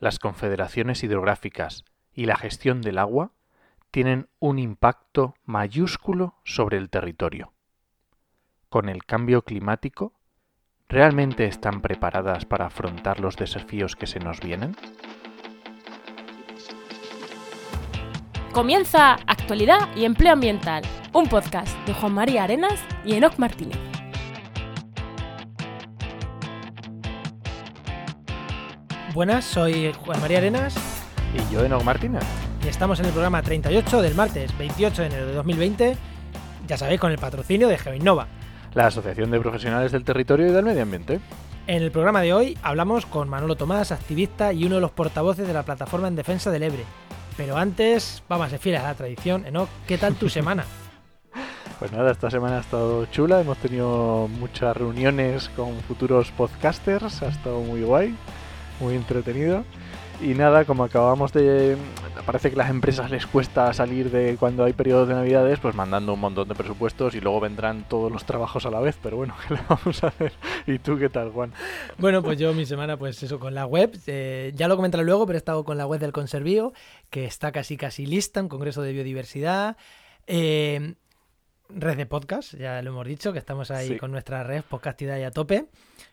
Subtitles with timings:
[0.00, 3.32] las confederaciones hidrográficas y la gestión del agua
[3.90, 7.52] tienen un impacto mayúsculo sobre el territorio.
[8.68, 10.14] Con el cambio climático,
[10.88, 14.74] ¿realmente están preparadas para afrontar los desafíos que se nos vienen?
[18.52, 20.82] Comienza Actualidad y Empleo Ambiental,
[21.12, 23.89] un podcast de Juan María Arenas y Enoc Martínez.
[29.12, 30.76] Buenas, soy Juan María Arenas
[31.34, 32.22] Y yo, Enoch Martínez.
[32.64, 35.96] y estamos en el programa 38 del martes 28 de enero de 2020,
[36.66, 38.28] ya sabéis, con el patrocinio de GeoInnova.
[38.74, 41.20] La Asociación de Profesionales del Territorio y del Medio Ambiente.
[41.66, 45.46] En el programa de hoy hablamos con Manolo Tomás, activista y uno de los portavoces
[45.46, 46.84] de la plataforma en defensa del Ebre.
[47.36, 49.46] Pero antes, vamos a ser fieles a la tradición.
[49.46, 50.64] Enoch, ¿qué tal tu semana?
[51.80, 57.28] Pues nada, esta semana ha estado chula, hemos tenido muchas reuniones con futuros podcasters, ha
[57.28, 58.14] estado muy guay,
[58.80, 59.64] muy entretenido.
[60.22, 61.78] Y nada, como acabamos de...
[62.26, 65.74] Parece que a las empresas les cuesta salir de cuando hay periodos de navidades, pues
[65.74, 69.16] mandando un montón de presupuestos y luego vendrán todos los trabajos a la vez, pero
[69.16, 70.32] bueno, ¿qué le vamos a hacer?
[70.66, 71.52] ¿Y tú qué tal, Juan?
[71.96, 73.98] Bueno, pues yo mi semana, pues eso, con la web.
[74.06, 76.74] eh, ya lo comentaré luego, pero he estado con la web del Conservío,
[77.08, 79.78] que está casi casi lista, un congreso de biodiversidad.
[80.26, 80.94] eh,
[81.70, 83.96] red de podcast, ya lo hemos dicho, que estamos ahí Sí.
[83.96, 85.66] con nuestra red Podcastidad y a tope.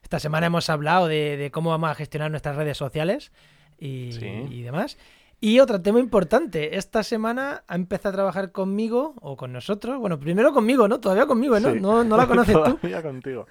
[0.03, 3.31] Esta semana hemos hablado de, de cómo vamos a gestionar nuestras redes sociales
[3.77, 4.25] y, Sí.
[4.49, 4.97] y demás.
[5.39, 9.99] Y otro tema importante, esta semana ha empezado a trabajar conmigo o con nosotros.
[9.99, 10.99] Bueno, primero conmigo, ¿no?
[10.99, 11.73] Todavía conmigo, ¿no?
[11.73, 11.79] Sí.
[11.79, 12.63] No, no la conoces tú.
[12.63, 13.45] Todavía contigo.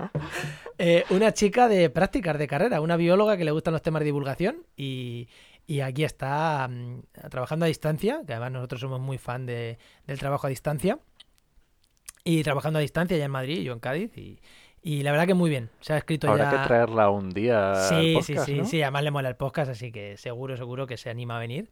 [0.78, 4.06] Eh, una chica de prácticas de carrera, una bióloga que le gustan los temas de
[4.06, 5.28] divulgación y,
[5.64, 10.18] y aquí está mm, trabajando a distancia, que además nosotros somos muy fan de- del
[10.18, 10.98] trabajo a distancia.
[12.24, 14.40] Y trabajando a distancia ya en Madrid, yo en Cádiz, y,
[14.88, 15.68] y la verdad que muy bien.
[15.80, 16.62] Se ha escrito Habrá ya...
[16.62, 18.64] que traerla un día al Sí, podcast, sí, sí, ¿no?
[18.66, 21.68] sí, además le mola el podcast, así que seguro, seguro que se anima a venir.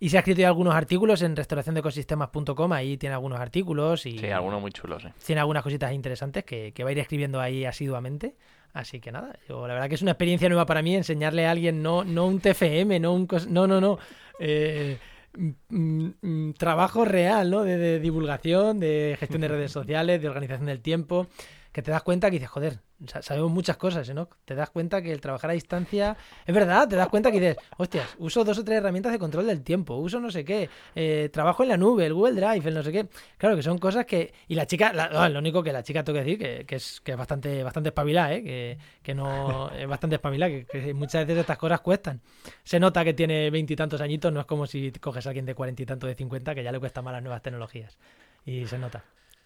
[0.00, 4.26] Y se ha escrito ya algunos artículos en restauraciondeecosistemas.com, ahí tiene algunos artículos y Sí,
[4.30, 5.08] algunos muy chulos, sí.
[5.26, 8.34] tiene algunas cositas interesantes que, que va a ir escribiendo ahí asiduamente.
[8.72, 11.50] Así que nada, yo, la verdad que es una experiencia nueva para mí enseñarle a
[11.50, 13.26] alguien, no, no un TFM, no un...
[13.26, 13.98] cos- No, no, no.
[14.38, 14.98] eh,
[15.36, 17.64] mm, mm, mm, trabajo real, ¿no?
[17.64, 21.26] De, de divulgación, de gestión de redes sociales, de organización del tiempo,
[21.72, 24.28] que te das cuenta que dices, joder, sa- sabemos muchas cosas, ¿no?
[24.44, 27.56] Te das cuenta que el trabajar a distancia, es verdad, te das cuenta que dices,
[27.76, 31.28] hostias, uso dos o tres herramientas de control del tiempo, uso no sé qué, eh,
[31.32, 33.08] trabajo en la nube, el Google Drive, el no sé qué.
[33.36, 34.32] Claro que son cosas que...
[34.48, 34.92] Y la chica,
[35.28, 38.32] lo único que la chica tengo que decir, que, es, que es bastante, bastante espabilada,
[38.32, 38.42] ¿eh?
[38.42, 39.70] Que, que no...
[39.70, 42.20] Es bastante espabilada, que, que muchas veces estas cosas cuestan.
[42.64, 45.82] Se nota que tiene veintitantos añitos, no es como si coges a alguien de cuarenta
[45.82, 47.98] y tanto de cincuenta, que ya le cuesta más las nuevas tecnologías.
[48.44, 49.04] Y se nota.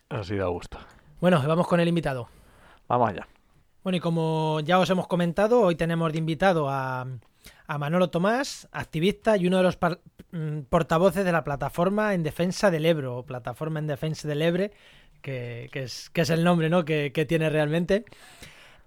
[0.08, 0.78] Así da gusto.
[1.22, 2.28] Bueno, vamos con el invitado.
[2.88, 3.28] Vamos allá.
[3.84, 7.06] Bueno, y como ya os hemos comentado, hoy tenemos de invitado a,
[7.68, 10.00] a Manolo Tomás, activista y uno de los par-
[10.32, 14.72] mm, portavoces de la plataforma en defensa del Ebro, o plataforma en defensa del Ebre,
[15.20, 16.84] que, que es, que es el nombre ¿no?
[16.84, 18.04] que, que tiene realmente.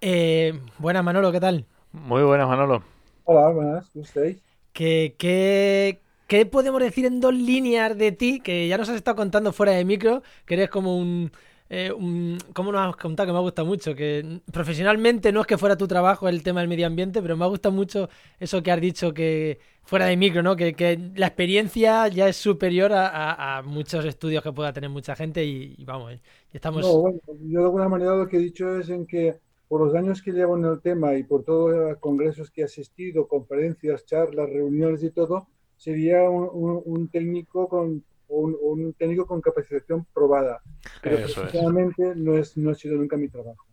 [0.01, 1.65] Eh, buenas, Manolo, ¿qué tal?
[1.93, 2.83] Muy buenas, Manolo.
[3.23, 4.43] Hola, buenas, ¿cómo estáis?
[4.73, 8.41] ¿Qué, qué, qué podemos decir en dos líneas de ti?
[8.41, 11.31] Que ya nos has estado contando fuera de micro, que eres como un...
[11.77, 13.27] Eh, un- ¿Cómo nos has contado?
[13.27, 13.93] Que me ha mucho.
[13.95, 17.43] Que profesionalmente no es que fuera tu trabajo el tema del medio ambiente, pero me
[17.43, 18.07] ha gustado mucho
[18.39, 20.55] eso que has dicho que fuera de micro, ¿no?
[20.55, 25.75] Que, la experiencia ya es superior a, muchos estudios que pueda tener mucha gente y,
[25.77, 26.21] y vamos, eh,
[26.53, 26.81] estamos...
[26.81, 29.35] No, bueno, yo de alguna manera lo que he dicho es en que
[29.67, 32.63] por los años que llevo en el tema y por todos los congresos que he
[32.63, 40.05] asistido, conferencias, charlas, reuniones y todo, sería un técnico con un, un técnico con capacitación
[40.13, 40.61] probada.
[41.01, 41.33] Pero es.
[41.33, 43.65] profesionalmente no, es, no ha sido nunca mi trabajo.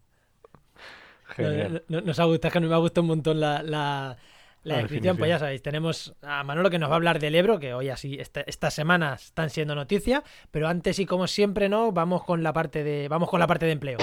[1.36, 1.82] Genial.
[1.88, 4.18] Nos ha gustado, es que me ha gustado un montón la, la,
[4.64, 5.16] la descripción.
[5.16, 7.88] Pues ya sabéis, tenemos a Manolo que nos va a hablar del Ebro, que hoy
[7.88, 11.90] así, esta- estas semanas están siendo noticia, pero antes y como siempre, ¿no?
[11.92, 13.98] Vamos con la parte de, vamos con la parte de empleo.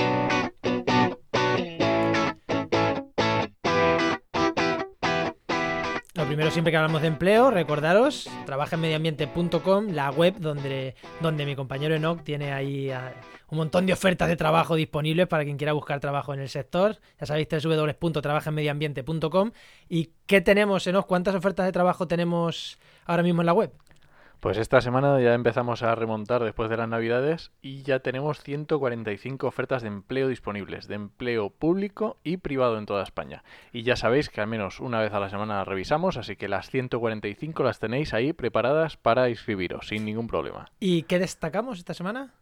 [6.29, 12.24] Primero, siempre que hablamos de empleo, recordaros, trabajaenmedioambiente.com, la web donde, donde mi compañero Enoch
[12.24, 13.15] tiene ahí ah,
[13.50, 17.00] un montón de ofertas de trabajo disponibles para quien quiera buscar trabajo en el sector.
[17.19, 19.53] Ya sabéis, www.trabajaenmedioambiente.com.
[19.89, 21.07] ¿Y qué tenemos, Enoch?
[21.07, 23.71] ¿Cuántas ofertas de trabajo tenemos ahora mismo en la web?
[24.39, 29.45] Pues esta semana ya empezamos a remontar después de las Navidades y ya tenemos 145
[29.45, 33.44] ofertas de empleo disponibles, de empleo público y privado en toda España.
[33.74, 36.47] Y ya sabéis que al menos una vez a la semana las revisamos, así que
[36.47, 40.71] las 145 las tenéis ahí preparadas para inscribiros sin ningún problema.
[40.80, 42.33] ¿Y qué destacamos esta semana?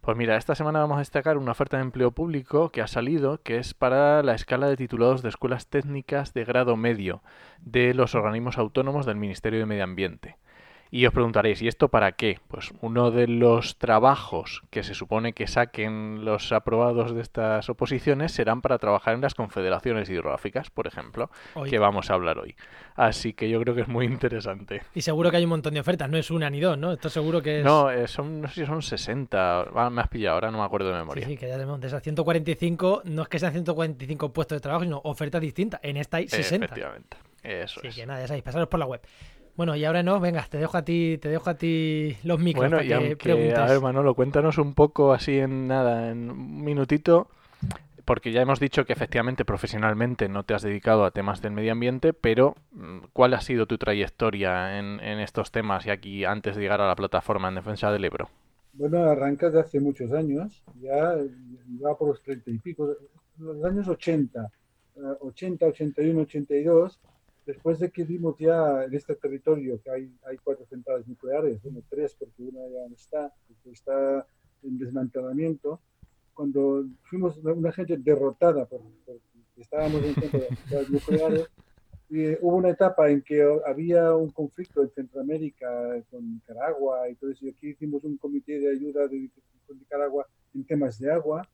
[0.00, 3.40] Pues mira, esta semana vamos a destacar una oferta de empleo público que ha salido,
[3.42, 7.22] que es para la escala de titulados de escuelas técnicas de grado medio
[7.60, 10.36] de los organismos autónomos del Ministerio de Medio Ambiente.
[10.94, 12.38] Y os preguntaréis, ¿y esto para qué?
[12.46, 18.30] Pues uno de los trabajos que se supone que saquen los aprobados de estas oposiciones
[18.30, 21.68] serán para trabajar en las confederaciones hidrográficas, por ejemplo, Hoy.
[21.68, 22.54] que vamos a hablar hoy.
[22.94, 24.82] Así que yo creo que es muy interesante.
[24.94, 26.92] Y seguro que hay un montón de ofertas, no es una ni dos, ¿no?
[26.92, 27.64] Esto seguro que es...
[27.64, 30.64] No, eh, son, no sé si son 60, ah, me has pillado, ahora no me
[30.64, 31.26] acuerdo de Sí, memoria.
[31.26, 34.84] sí, que ya tenemos de esas 145, no es que sean 145 puestos de trabajo,
[34.84, 35.80] sino ofertas distintas.
[35.82, 36.66] En esta hay 60.
[36.66, 37.96] Efectivamente, eso Así es.
[37.96, 39.00] que nada, ya sabéis, pasaros por la web.
[39.56, 42.68] Bueno, y ahora no, venga, te dejo a ti, te dejo a ti los micros
[42.68, 43.58] Bueno, para y que aunque, preguntes.
[43.58, 47.28] a ver, Manolo, cuéntanos un poco así en nada, en un minutito,
[48.04, 51.72] porque ya hemos dicho que efectivamente profesionalmente no te has dedicado a temas del medio
[51.72, 56.56] ambiente, pero mm, ¿cuál ha sido tu trayectoria en, en estos temas y aquí antes
[56.56, 58.30] de llegar a la plataforma en defensa del Ebro?
[58.72, 61.14] Bueno, arranca de hace muchos años, ya
[61.84, 62.96] va por los treinta y pico,
[63.38, 64.50] los años 80,
[64.96, 67.00] eh, 80, 81, 82,
[67.46, 71.82] después de que vimos ya en este territorio que hay, hay cuatro centrales nucleares, bueno,
[71.88, 74.26] tres porque una ya no está, porque está
[74.62, 75.80] en desmantelamiento,
[76.32, 79.20] cuando fuimos una, gente derrotada por, por-
[79.56, 81.48] estábamos en contra de las centrales nucleares,
[82.10, 85.68] y hubo una etapa en que había un conflicto en Centroamérica
[86.10, 89.30] con Nicaragua y todo eso, y aquí hicimos un comité de ayuda de,
[89.66, 91.48] con Nicaragua en temas de agua,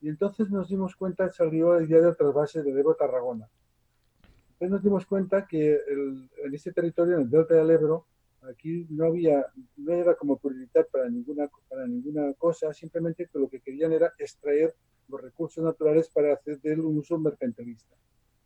[0.00, 3.48] y entonces nos dimos cuenta, salió la idea del trasvase de Ebro Tarragona.
[4.64, 8.06] Entonces nos dimos cuenta que el- en este territorio, en el delta del Ebro,
[8.42, 9.44] aquí no había,
[9.76, 14.14] no era como prioridad para ninguna, para ninguna cosa, simplemente que lo que querían era
[14.18, 14.74] extraer
[15.08, 17.94] los recursos naturales para hacer de él un uso mercantilista.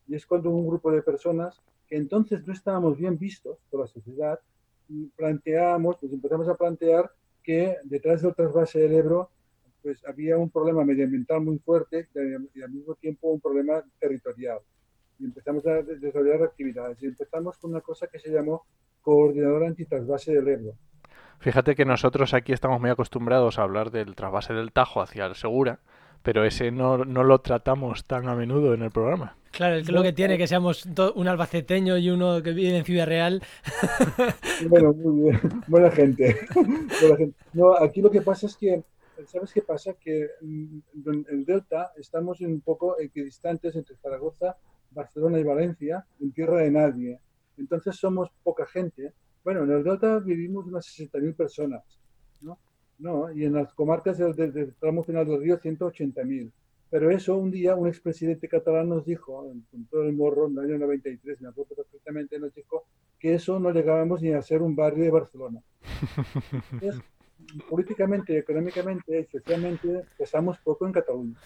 [0.08, 3.86] Y es cuando un grupo de personas que entonces no estábamos bien vistos por la
[3.86, 4.40] sociedad,
[5.16, 7.12] planteamos, pues empezamos a plantear
[7.44, 9.30] que detrás del trasvase del Ebro
[9.82, 12.08] pues había un problema medioambiental muy fuerte
[12.54, 14.58] y al mismo tiempo un problema territorial.
[15.18, 17.02] Y empezamos a de- desarrollar actividades.
[17.02, 18.64] Y empezamos con una cosa que se llamó
[19.02, 20.72] Coordinador Antitrasvase del Ebro.
[21.40, 25.34] Fíjate que nosotros aquí estamos muy acostumbrados a hablar del trasvase del Tajo hacia el
[25.36, 25.78] Segura,
[26.22, 29.36] pero ese no, no lo tratamos tan a menudo en el programa.
[29.52, 30.84] Claro, es lo que tiene que seamos
[31.14, 33.42] un albaceteño y uno que vive en Ciudad Real.
[34.68, 35.40] Bueno, muy bien.
[35.68, 36.36] Buena gente.
[36.54, 37.36] Buena gente.
[37.52, 38.82] No, aquí lo que pasa es que,
[39.26, 39.94] ¿sabes qué pasa?
[39.94, 44.56] Que mm, en el Delta estamos un poco equidistantes entre Zaragoza,
[44.90, 47.20] Barcelona y Valencia, en tierra de nadie.
[47.56, 49.12] Entonces somos poca gente.
[49.44, 51.82] Bueno, en el Delta vivimos unas 60.000 personas,
[52.40, 52.58] ¿no?
[52.98, 56.52] No, y en las comarcas del, del- del tramo final del río 180.000.
[56.90, 60.64] Pero eso un día un expresidente catalán nos dijo, con todo el morro, en el
[60.64, 62.86] año 93, me acuerdo perfectamente, nos dijo
[63.18, 65.60] que eso no llegábamos ni a ser un barrio de Barcelona.
[66.72, 67.02] Entonces,
[67.68, 71.36] políticamente, económicamente y socialmente pesamos poco en Cataluña.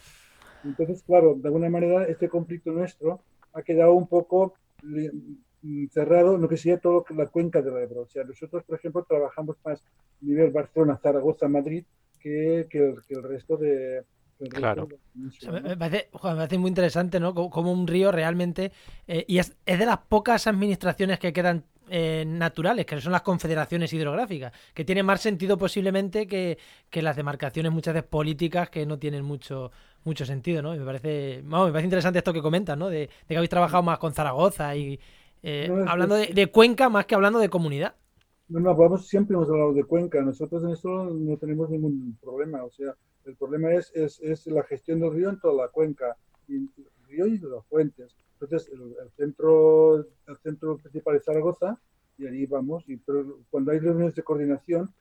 [0.64, 3.20] Entonces, claro, de alguna manera este conflicto nuestro
[3.52, 5.10] ha quedado un poco li-
[5.62, 8.02] mm, cerrado en lo que sería que- la cuenca del Ebro.
[8.02, 11.84] O sea, nosotros, por ejemplo, trabajamos más a nivel Barcelona, Zaragoza, Madrid
[12.20, 14.04] que, que, el, que el resto de...
[14.50, 14.86] Claro.
[14.86, 17.32] de la O sea, península, me, parece, me parece muy interesante, ¿no?
[17.32, 18.72] Co- Como un río realmente.
[19.06, 21.62] eh, y es, es de las pocas administraciones que quedan
[21.94, 26.56] eh, naturales, que son las confederaciones hidrográficas, que tiene más sentido posiblemente que,
[26.88, 29.70] que las demarcaciones muchas veces políticas que no tienen mucho
[30.04, 30.74] mucho sentido, ¿no?
[30.74, 32.88] Y me parece, vamos, me parece interesante esto que comentas, ¿no?
[32.88, 34.98] De, de que habéis trabajado más con Zaragoza y
[35.42, 37.94] eh, No, hablando de, de Cuenca más que hablando de comunidad.
[38.48, 40.22] No, no, hablamos, siempre hemos hablado de Cuenca.
[40.22, 42.64] Nosotros en esto no tenemos ningún problema.
[42.64, 42.94] O sea,
[43.26, 46.16] el problema es, es, es la gestión del río en toda la cuenca,
[46.48, 46.68] y el
[47.06, 48.16] río y de las fuentes.
[48.40, 51.78] Entonces, el, el centro, el centro principal es Zaragoza
[52.22, 52.84] y allí vamos.
[52.88, 54.92] Y, pero cuando hay reuniones de coordinación,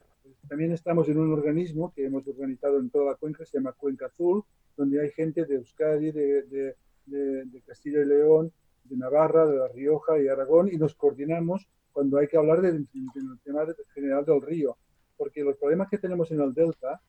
[0.48, 4.08] también estamos en un organismo que hemos organizado en toda la cuenca, se llama Cuenca
[4.08, 4.44] Azul,
[4.78, 6.76] donde hay gente de Euskadi, de, de,
[7.06, 8.52] de, de Castilla y León,
[8.86, 12.88] de Navarra, de La Rioja y Aragón, y nos coordinamos cuando hay que hablar del,
[13.44, 14.78] tema general del río,
[15.18, 17.02] porque los problemas que tenemos en el delta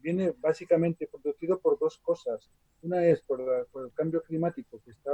[0.00, 2.48] viene básicamente producido por dos cosas.
[2.82, 5.10] Una es por, la- por el cambio climático que está,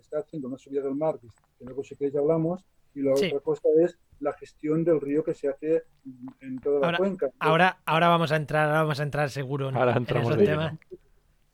[0.00, 2.64] está haciendo una subida del mar, que luego si queréis hablamos,
[2.96, 3.26] y la Sí.
[3.26, 5.84] otra cosa es la gestión del río que se hace
[6.40, 7.30] en toda la cuenca.
[7.38, 10.44] Ahora, ahora vamos a entrar, ahora vamos a entrar seguro en, Ahora en entramos esos
[10.44, 10.74] temas.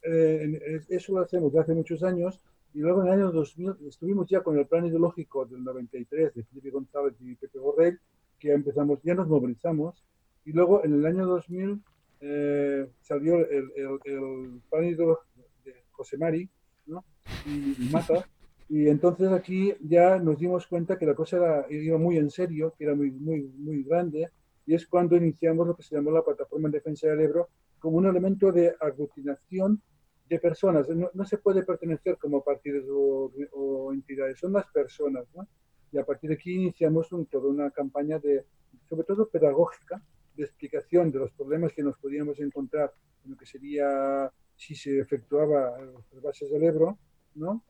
[0.02, 2.40] Eh, en- es- eso lo hacemos desde hace muchos años
[2.75, 6.44] y luego en el año 2000 estuvimos ya con el plan ideológico del 93 de
[6.44, 7.99] Felipe González y Pepe Borrell,
[8.38, 10.02] que ya empezamos, ya nos movilizamos
[10.44, 11.80] y luego en el año 2000
[12.20, 15.26] eh, salió el, el- el plan ideológico
[15.64, 16.49] de José Mari
[16.87, 17.04] ¿no?
[17.46, 18.26] y, y Mata
[18.74, 22.72] y entonces aquí ya nos dimos cuenta que la cosa era- iba muy en serio,
[22.78, 24.30] que era muy, muy, muy grande
[24.64, 27.98] y es cuando iniciamos lo que se llamó la Plataforma en Defensa del Ebro como
[27.98, 29.82] un elemento de aglutinación
[30.26, 30.88] de personas.
[30.88, 35.26] No, se puede pertenecer como partidos o, entidades, son las personas.
[35.34, 35.46] ¿no?
[35.92, 38.46] Y a partir de aquí iniciamos un, toda una campaña de,
[38.88, 40.02] sobre todo pedagógica,
[40.34, 42.90] de explicación de los problemas que nos podíamos encontrar
[43.22, 46.96] en lo que sería si se efectuaba las bases del Ebro,
[47.34, 47.62] ¿no?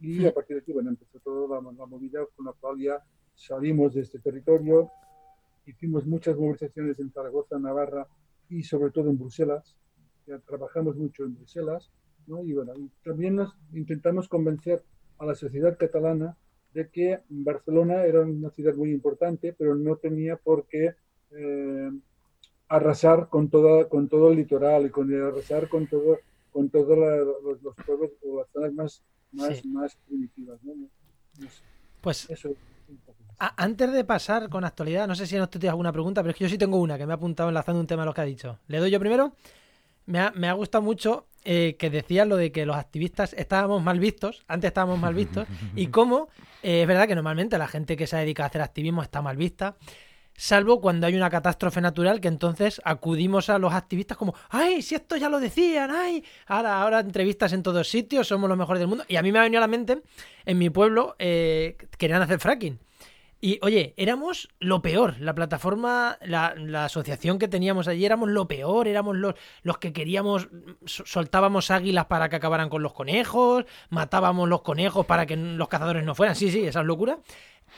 [0.00, 3.02] Y a partir de aquí, bueno, empezó toda la, movida con la cual ya
[3.34, 4.90] salimos de este territorio,
[5.66, 8.06] hicimos muchas movilizaciones en Zaragoza, Navarra
[8.48, 9.76] y sobre todo en Bruselas,
[10.26, 11.90] ya trabajamos mucho en Bruselas,
[12.26, 12.44] ¿no?
[12.44, 12.72] y bueno,
[13.04, 14.82] también nos intentamos convencer
[15.18, 16.36] a la sociedad catalana
[16.74, 20.94] de que Barcelona era una ciudad muy importante, pero no tenía por qué
[21.32, 21.90] eh,
[22.68, 26.18] arrasar con, toda, con todo el litoral y con arrasar con todo
[26.58, 26.98] con todos
[27.62, 29.02] los, pueblos o las zonas más,
[29.32, 30.58] más, más primitivas.
[30.62, 30.74] ¿no?
[32.00, 32.28] Pues
[33.38, 36.36] antes de pasar con actualidad, no sé si no te tienes alguna pregunta, pero es
[36.36, 38.20] que yo sí tengo una que me ha apuntado enlazando un tema a lo que
[38.20, 38.58] ha dicho.
[38.66, 39.34] ¿Le doy yo primero?
[40.06, 43.82] Me ha, me ha gustado mucho eh, que decías lo de que los activistas estábamos
[43.82, 46.28] mal vistos, antes estábamos mal vistos, y cómo
[46.62, 49.36] eh, es verdad que normalmente la gente que se dedica a hacer activismo está mal
[49.36, 49.76] vista
[50.38, 54.94] salvo cuando hay una catástrofe natural que entonces acudimos a los activistas como, ay, si
[54.94, 58.88] esto ya lo decían, ay, ahora, ahora entrevistas en todos sitios, somos los mejores del
[58.88, 59.04] mundo.
[59.08, 60.00] Y a mí me ha venido a la mente,
[60.46, 62.78] en mi pueblo, eh, querían hacer fracking.
[63.40, 66.54] Y oye, éramos lo peor, la plataforma, la,
[66.84, 70.48] asociación que teníamos allí éramos lo peor, éramos los, los que queríamos,
[70.84, 76.04] soltábamos águilas para que acabaran con los conejos, matábamos los conejos para que los cazadores
[76.04, 77.18] no fueran, sí, sí, esas locuras.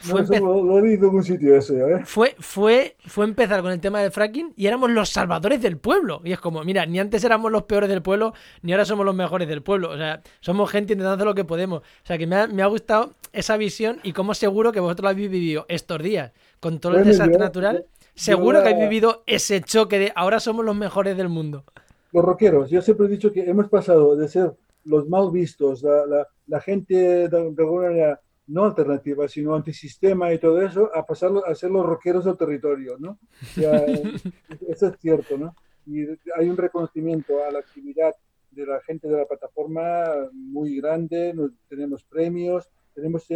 [0.00, 2.02] Fue, un sitio ¿eh?
[2.04, 6.22] fue, fue, fue empezar con el tema del fracking y éramos los salvadores del pueblo.
[6.24, 8.32] Y es como, mira, ni antes éramos los peores del pueblo,
[8.62, 9.90] ni ahora somos los mejores del pueblo.
[9.90, 11.80] O sea, somos gente intentando hacer lo que podemos.
[11.80, 15.04] O sea, que me ha, me ha gustado esa visión y cómo seguro que vosotros
[15.04, 17.84] lo habéis vivido estos días con todo el desastre natural.
[18.14, 21.64] seguro que habéis vivido ese choque de ahora somos los mejores del mundo.
[22.12, 24.52] Los rockeros, yo siempre he dicho que hemos pasado de ser
[24.84, 28.20] los mal vistos, la, la, la gente de alguna manera
[28.50, 32.96] no alternativa, sino antisistema y todo eso, a pasar a ser los rockeros del territorio,
[32.98, 33.18] ¿no?
[34.68, 35.54] eso es cierto, ¿no?
[35.86, 36.04] Y
[36.36, 38.14] hay un reconocimiento a la actividad
[38.50, 41.32] de la gente de la plataforma muy grande,
[41.68, 43.26] tenemos premios, tenemos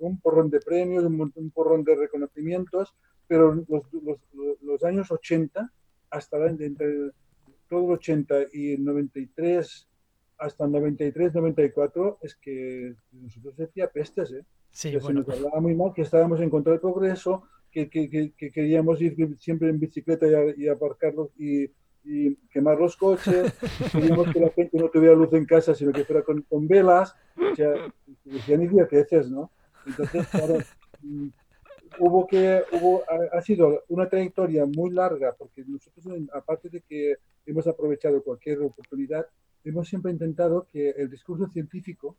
[0.00, 2.94] un porrón de premios, un, porrón de reconocimientos,
[3.28, 4.18] pero los, los,
[4.60, 5.72] los años 80,
[6.10, 7.12] hasta entre
[7.68, 9.87] todo el 80 y el 93,
[10.38, 14.44] hasta el 93, 94, es que nosotros decía pestes, ¿eh?
[14.70, 18.08] Sí, que se nos hablaba muy mal, que estábamos en contra del progreso, que, que,
[18.08, 20.26] que, queríamos ir siempre en bicicleta
[20.56, 21.70] y, aparcarlos y,
[22.04, 23.52] y, quemar los coches,
[23.92, 27.14] queríamos que la gente no tuviera luz en casa, sino que fuera con, con velas,
[27.36, 27.74] o sea,
[28.24, 29.50] decían idioteces, ¿no?
[29.86, 30.58] Entonces, claro,
[31.02, 31.28] mm,
[31.98, 37.16] hubo que, hubo, ha, ha, sido una trayectoria muy larga, porque nosotros, aparte de que
[37.46, 39.26] hemos aprovechado cualquier oportunidad,
[39.64, 42.16] hemos siempre intentado que el discurso científico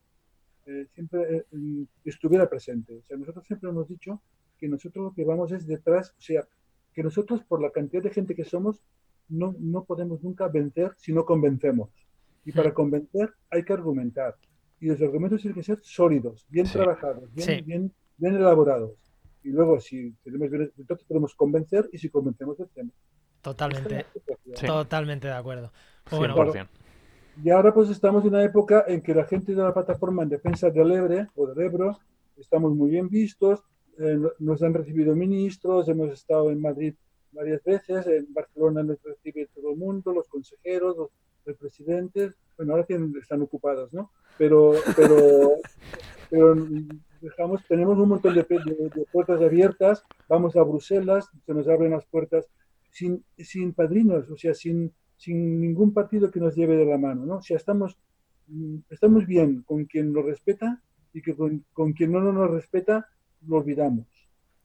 [0.65, 2.97] eh, siempre eh, estuviera presente.
[2.97, 4.21] O sea, nosotros siempre hemos dicho
[4.57, 6.47] que nosotros lo que vamos es detrás, o sea,
[6.93, 8.83] que nosotros por la cantidad de gente que somos,
[9.29, 11.89] no, no podemos nunca vencer si no convencemos.
[12.45, 14.35] Y para convencer hay que argumentar.
[14.79, 18.91] Y los argumentos tienen que ser sólidos, bien trabajados, bien, bien, bien elaborados.
[19.43, 22.93] Y luego, si tenemos entonces podemos convencer y si convencemos, hacemos.
[23.41, 24.05] Totalmente,
[24.65, 25.71] totalmente de acuerdo.
[26.03, 26.35] Pues bueno,
[27.43, 30.29] y ahora pues estamos en una época en que la gente de la plataforma en
[30.29, 31.97] defensa del Ebre o del Ebro
[32.37, 33.63] estamos muy bien vistos,
[33.97, 36.93] eh, nos han recibido ministros, hemos estado en Madrid
[37.31, 41.09] varias veces, en Barcelona nos recibe todo el mundo, los consejeros, los,
[41.59, 42.85] presidentes, bueno, ahora
[43.19, 44.11] están ocupados, ¿no?
[44.37, 45.53] Pero, pero,
[46.29, 46.55] pero
[47.21, 52.05] dejamos, tenemos un montón de, de, puertas abiertas, vamos a Bruselas, se nos abren las
[52.05, 52.45] puertas
[52.91, 57.25] sin, sin padrinos, o sea, sin sin ningún partido que nos lleve de la mano,
[57.25, 57.35] ¿no?
[57.35, 57.97] O sea, estamos,
[58.47, 60.81] mm, estamos bien con quien nos respeta
[61.13, 63.05] y que con, con quien no nos respeta
[63.45, 64.07] lo olvidamos.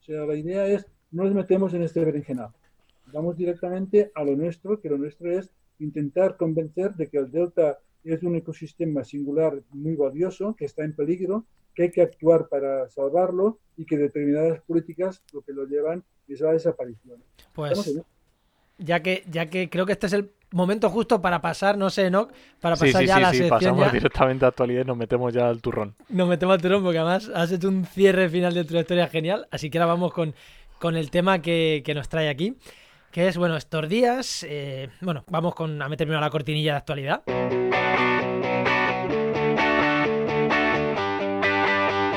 [0.01, 2.51] O sea, la idea es, no nos metemos en este berenjenal.
[3.13, 7.79] Vamos directamente a lo nuestro, que lo nuestro es intentar convencer de que el delta
[8.05, 12.89] es un ecosistema singular muy valioso, que está en peligro, que hay que actuar para
[12.91, 17.25] salvarlo y que determinadas políticas lo que lo llevan es a la desaparición.
[17.53, 18.05] Pues
[18.79, 22.11] ya que, ya que creo que este es el momento justo para pasar, no sé,
[22.11, 22.29] ¿no?
[22.61, 25.61] Para pasar ya a la sí, pasamos directamente a actualidad y nos metemos ya al
[25.61, 25.95] turrón.
[26.09, 29.47] Nos metemos al turrón porque además has hecho un cierre final de tu historia genial.
[29.51, 30.35] Así que ahora vamos con,
[30.79, 32.57] con el tema que, que nos trae aquí.
[33.11, 34.45] Que es, bueno, estos días.
[34.49, 37.23] Eh, bueno, vamos con, a meterme a la cortinilla de actualidad.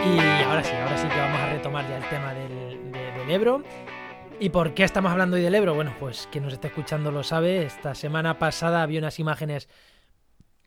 [0.05, 3.63] Y ahora sí, ahora sí que vamos a retomar ya el tema del, del Ebro.
[4.39, 5.73] ¿Y por qué estamos hablando hoy del Ebro?
[5.73, 7.63] Bueno, pues quien nos esté escuchando lo sabe.
[7.63, 9.67] Esta semana pasada había unas imágenes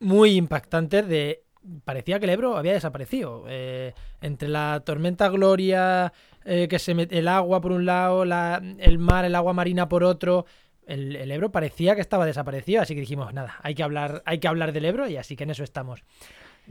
[0.00, 1.44] muy impactantes de...
[1.84, 3.44] Parecía que el Ebro había desaparecido.
[3.48, 6.12] Eh, entre la tormenta Gloria,
[6.44, 9.88] eh, que se mete el agua por un lado, la, el mar, el agua marina
[9.88, 10.46] por otro.
[10.84, 14.40] El, el, Ebro parecía que estaba desaparecido, así que dijimos, nada, hay que hablar, hay
[14.40, 16.02] que hablar del Ebro y así que en eso estamos.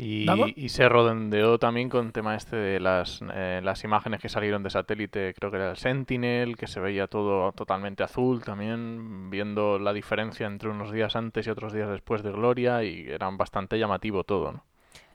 [0.01, 0.25] Y,
[0.56, 4.63] y, se redondeó también con el tema este de las, eh, las imágenes que salieron
[4.63, 9.77] de satélite, creo que era el Sentinel, que se veía todo totalmente azul también, viendo
[9.77, 13.77] la diferencia entre unos días antes y otros días después de Gloria, y era bastante
[13.77, 14.63] llamativo todo, ¿no?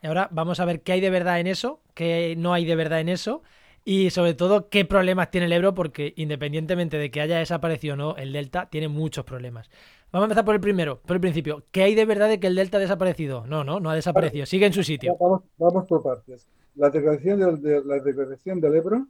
[0.02, 2.76] Y ahora vamos a ver qué hay de verdad en eso, qué no hay de
[2.76, 3.42] verdad en eso,
[3.86, 7.96] y sobre todo qué problemas tiene el Ebro, porque independientemente de que haya desaparecido o
[7.96, 9.70] no, el Delta tiene muchos problemas.
[10.14, 11.64] Vamos a empezar por el primero, por el principio.
[11.72, 13.44] ¿Qué hay de verdad de que el Delta ha desaparecido?
[13.48, 14.46] No, no, no ha desaparecido.
[14.46, 15.16] Sigue en su sitio.
[15.18, 16.48] Vamos, vamos por partes.
[16.76, 19.08] La degradación del, de, la degradación del Ebro,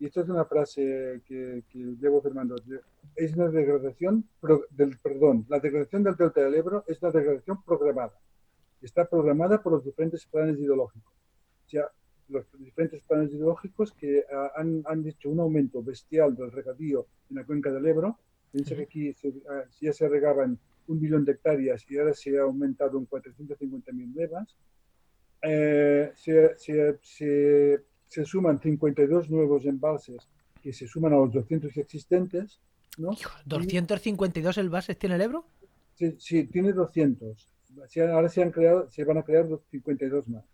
[0.00, 2.56] y esto es una frase que, que llevo firmando,
[3.14, 7.62] es una degradación, pro, del, perdón, la degradación del Delta del Ebro es una degradación
[7.62, 8.18] programada.
[8.82, 11.14] Está programada por los diferentes planes ideológicos.
[11.64, 11.84] O sea,
[12.28, 17.36] los diferentes planes ideológicos que uh, han, han hecho un aumento bestial del regadío en
[17.36, 18.18] la cuenca del Ebro,
[18.52, 22.36] Piensa que aquí se, uh, ya se regaban un millón de hectáreas y ahora se
[22.38, 24.56] ha aumentado en 450.000 nuevas.
[25.42, 30.28] Eh, se, se, se, se, suman 52 nuevos embalses
[30.60, 32.60] que se suman a los 200 existentes.
[32.98, 33.10] ¿no?
[33.10, 35.46] ¿252 embalses tiene el Ebro?
[35.94, 37.48] Sí, sí tiene 200.
[38.12, 40.44] ahora se, han creado, se van a crear 52 más.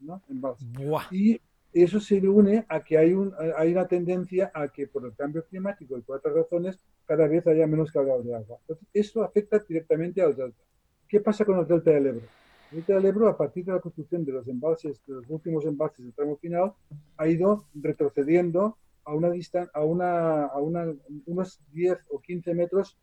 [0.00, 0.22] ¿no?
[0.28, 0.66] Embalses.
[1.12, 1.40] Y
[1.72, 5.44] eso se une a que hay, un, hay una tendencia a que por el cambio
[5.46, 8.58] climático y por otras razones cada vez haya menos cargado de agua.
[8.60, 10.62] Entonces, eso afecta directamente al delta.
[11.08, 12.26] ¿Qué pasa con el delta del Ebro?
[12.70, 15.64] El delta del Ebro, a partir de la construcción de los embalses, de los últimos
[15.64, 16.72] embalses del tramo final,
[17.16, 20.92] ha ido retrocediendo a una distancia, a una, a una,
[21.26, 22.98] unos 10 o 15 metros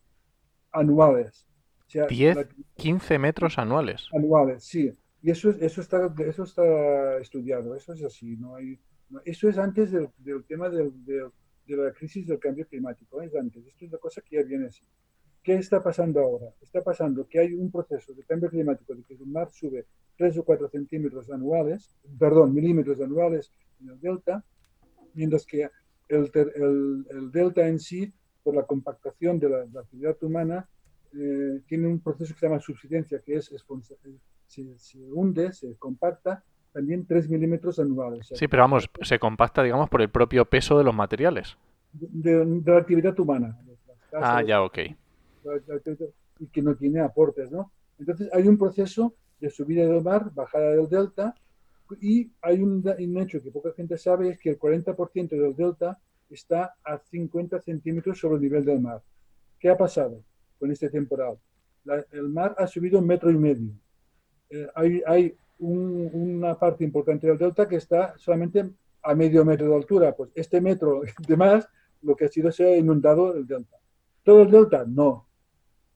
[0.71, 1.47] anuales.
[1.88, 4.07] O sea, 10, la, 15 metros anuales.
[4.13, 4.93] Anuales, sí.
[5.21, 8.38] Y eso, eso, está, eso está estudiado, eso es así.
[8.38, 11.29] No hay, no, eso es antes del, del tema del, del,
[11.65, 13.65] de la crisis del cambio climático, es antes.
[13.65, 14.83] Esto es una cosa que ya viene así.
[15.43, 16.53] ¿Qué está pasando ahora?
[16.62, 19.86] Está pasando que hay un proceso de cambio climático de que el mar sube
[20.17, 23.51] 3 o 4 centímetros anuales, perdón, milímetros anuales
[23.82, 24.43] en el delta,
[25.13, 25.69] mientras que
[26.10, 30.67] el, el, el delta en sí, por la compactación de la, la actividad humana,
[31.13, 33.63] eh, tiene un proceso que se llama subsidencia, que es, es
[34.49, 38.31] se, se, hunde, se compacta, también 3 milímetros anuales.
[38.33, 41.55] Sí, pero vamos, se compacta, digamos, por el propio peso de los materiales.
[41.93, 43.57] De, de la actividad humana.
[44.12, 44.77] Casas, ah, ya, ok.
[46.39, 47.71] Y que no tiene aportes, ¿no?
[47.99, 51.35] Entonces hay un proceso de subida del mar, bajada del delta,
[52.01, 55.99] y hay un, un hecho que poca gente sabe, es que el 40% del delta
[56.29, 59.01] está a 50 centímetros sobre el nivel del mar.
[59.59, 60.23] ¿Qué ha pasado
[60.59, 61.38] con este temporal?
[61.83, 63.71] La, el mar ha subido un metro y medio.
[64.49, 68.69] Eh, hay, hay un, una parte importante del delta que está solamente
[69.01, 70.15] a medio metro de altura.
[70.15, 71.67] Pues este metro de más,
[72.01, 73.77] lo que ha sido se ha inundado el delta.
[74.23, 74.85] ¿Todo el delta?
[74.88, 75.27] No.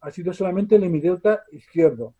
[0.01, 2.13] Ha sido solamente el hemidelta izquierdo,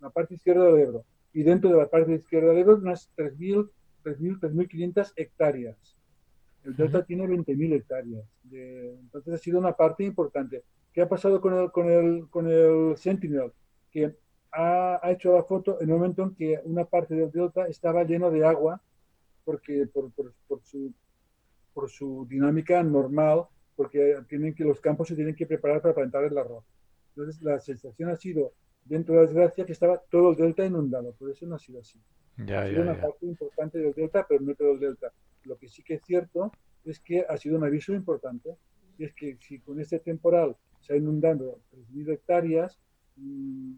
[0.00, 1.04] la parte izquierda del Ebro.
[1.32, 3.70] Y dentro de la parte izquierda del Ebro, unas 3.000,
[4.04, 5.96] 3.500 hectáreas.
[6.64, 7.06] El delta uh -huh.
[7.06, 8.24] tiene 20.000 hectáreas.
[8.42, 10.62] De, entonces ha sido una parte importante.
[10.92, 13.52] ¿Qué ha pasado con el, con el, con el Sentinel?
[13.90, 14.14] Que
[14.52, 18.04] ha, ha, hecho la foto en el momento en que una parte del delta estaba
[18.04, 18.80] lleno de agua
[19.44, 20.92] porque por, por, por, su,
[21.74, 23.44] por su dinámica normal,
[23.76, 26.64] porque tienen que, los campos se tienen que preparar para plantar el arroz.
[27.14, 28.52] Entonces la sensación ha sido,
[28.84, 31.80] dentro de la desgracia, que estaba todo el delta inundado, por eso no ha sido
[31.80, 32.00] así.
[32.38, 33.02] Ya, ha sido ya, una ya.
[33.02, 35.12] parte importante del delta, pero no todo el delta.
[35.44, 36.52] Lo que sí que es cierto
[36.84, 38.56] es que ha sido un aviso importante,
[38.98, 42.78] y es que si con este temporal se ha inundado 3.000 hectáreas,
[43.16, 43.74] mmm,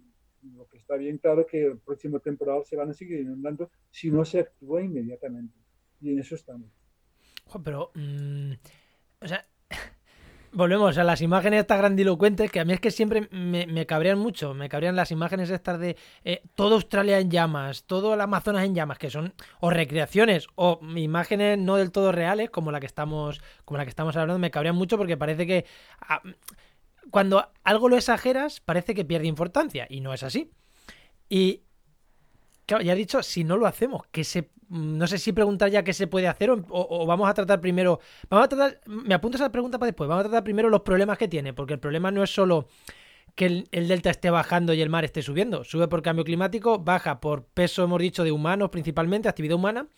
[0.53, 4.11] lo que está bien claro que el próximo temporal se van a seguir inundando si
[4.11, 5.59] no se actúa inmediatamente.
[6.01, 6.71] Y en eso estamos.
[7.63, 8.53] Pero, mmm,
[9.21, 9.47] o sea,
[10.53, 14.19] volvemos a las imágenes estas grandilocuentes que a mí es que siempre me, me cabrean
[14.19, 14.55] mucho.
[14.55, 18.75] Me cabrean las imágenes estas de eh, toda Australia en llamas, todo el Amazonas en
[18.75, 23.41] llamas, que son o recreaciones o imágenes no del todo reales, como la que estamos,
[23.65, 24.39] como la que estamos hablando.
[24.39, 25.65] Me cabrean mucho porque parece que.
[26.01, 26.23] Ah,
[27.11, 30.51] cuando algo lo exageras, parece que pierde importancia, y no es así.
[31.29, 31.63] Y,
[32.67, 35.83] claro, ya he dicho, si no lo hacemos, que se, no sé si preguntar ya
[35.83, 39.51] qué se puede hacer o, vamos a tratar primero, vamos a tratar, me apunto esa
[39.51, 42.23] pregunta para después, vamos a tratar primero los problemas que tiene, porque el problema no
[42.23, 42.69] es solo
[43.35, 46.79] que el, el, delta esté bajando y el mar esté subiendo, sube por cambio climático,
[46.79, 49.89] baja por peso, hemos dicho, de humanos principalmente, actividad humana,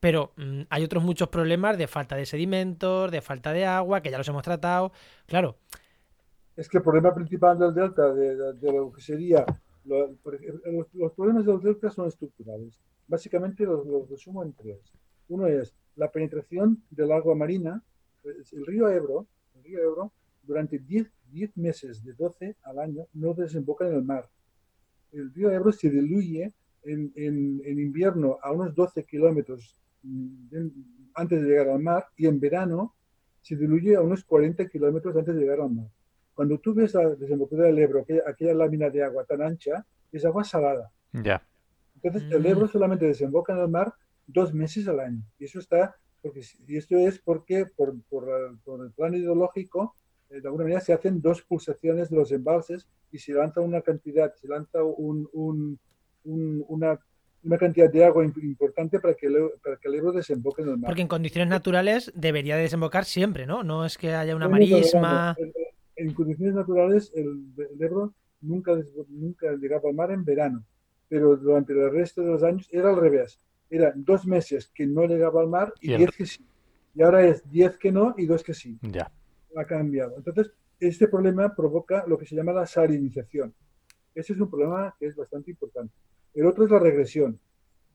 [0.00, 4.10] pero mm, hay otros muchos problemas de falta de sedimentos, de falta de agua, que
[4.10, 4.92] ya los hemos tratado.
[5.26, 5.56] Claro.
[6.56, 9.44] Es que el problema principal del delta, de, lo que sería,
[9.84, 12.80] los, problemas del delta son estructurales.
[13.08, 14.80] Básicamente los, resumo en tres.
[15.28, 17.82] Uno es la penetración del agua marina,
[18.24, 20.12] el río Ebro, el río Ebro
[20.42, 24.28] durante 10, 10 meses de 12 al año no desemboca en el mar.
[25.12, 30.66] El río Ebro se diluye en, en, invierno a unos 12 kilómetros mm,
[31.14, 32.94] antes de llegar al mar y en verano
[33.40, 35.88] se diluye a unos 40 kilómetros antes de llegar al mar.
[36.34, 40.44] Cuando tú ves la desembocadura del Ebro, aquella, lámina de agua tan ancha, es agua
[40.44, 40.90] salada.
[41.12, 41.42] Ya.
[42.02, 42.70] Entonces el Ebro mm.
[42.70, 43.94] solamente desemboca en el mar
[44.26, 45.22] dos meses al año.
[45.38, 48.26] Y eso está, porque, y esto es porque por, por,
[48.64, 49.94] por el plano ideológico
[50.30, 53.80] eh, de alguna manera se hacen dos pulsaciones de los embalses y se lanza una
[53.82, 55.78] cantidad, se lanza un, un,
[56.24, 56.98] una,
[57.44, 60.78] una, cantidad de agua importante para que, el, para que el Ebro desemboque en el
[60.78, 60.88] mar.
[60.88, 63.62] Porque en condiciones naturales debería desembocar siempre, ¿no?
[63.62, 65.36] No es que haya una marisma.
[66.04, 67.44] En, condiciones naturales el,
[67.78, 68.72] Ebro nunca,
[69.08, 70.64] nunca llegaba al mar en verano,
[71.08, 73.40] pero durante el resto de los años era al revés.
[73.70, 76.46] Eran dos meses que no llegaba al mar y, diez que sí.
[76.94, 78.78] Y ahora es diez que no y dos que sí.
[78.82, 79.10] Ya
[79.56, 80.16] ha cambiado.
[80.16, 83.54] Entonces, este problema provoca lo que se llama la salinización.
[84.14, 85.94] Ese es un problema que es bastante importante.
[86.34, 87.38] El otro es la regresión.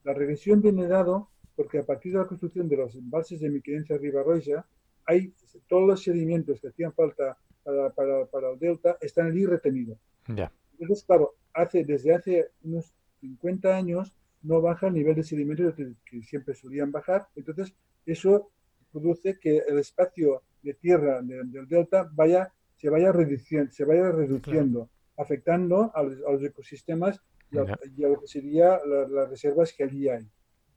[0.04, 3.98] La regresión viene dado porque a partir de la construcción de los embalses de Miquelenza
[3.98, 4.66] Ribarroya,
[5.06, 5.34] hay
[5.68, 7.38] todos los sedimentos que hacían falta
[7.70, 9.98] para, para, para el delta están allí retenidos.
[10.28, 10.52] Ya.
[10.80, 15.94] Entonces, claro, hace, desde hace unos 50 años no baja el nivel de sedimentos que,
[16.06, 17.28] que siempre solían bajar.
[17.36, 18.52] Entonces, eso
[18.92, 24.90] produce que el espacio de tierra del delta vaya, se vaya reduciendo, se vaya reduciendo
[25.20, 27.66] afectando a los, ecosistemas y a,
[28.08, 28.80] lo que serían
[29.10, 30.26] las reservas que allí hay.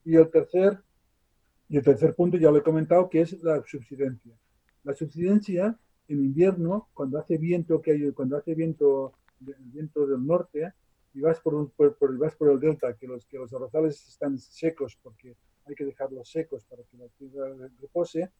[0.05, 0.83] Y el tercer
[1.69, 4.37] y el tercer punto ya lo he comentado, que es la subsidencia.
[4.83, 10.73] La subsidencia en invierno, cuando hace viento, que hay, cuando hace viento, viento del norte,
[11.15, 14.99] y vas por, por, vas por el delta, que los, que los arrozales están secos
[15.03, 15.37] porque
[15.67, 18.31] hay que dejarlos secos para que la tierra repose,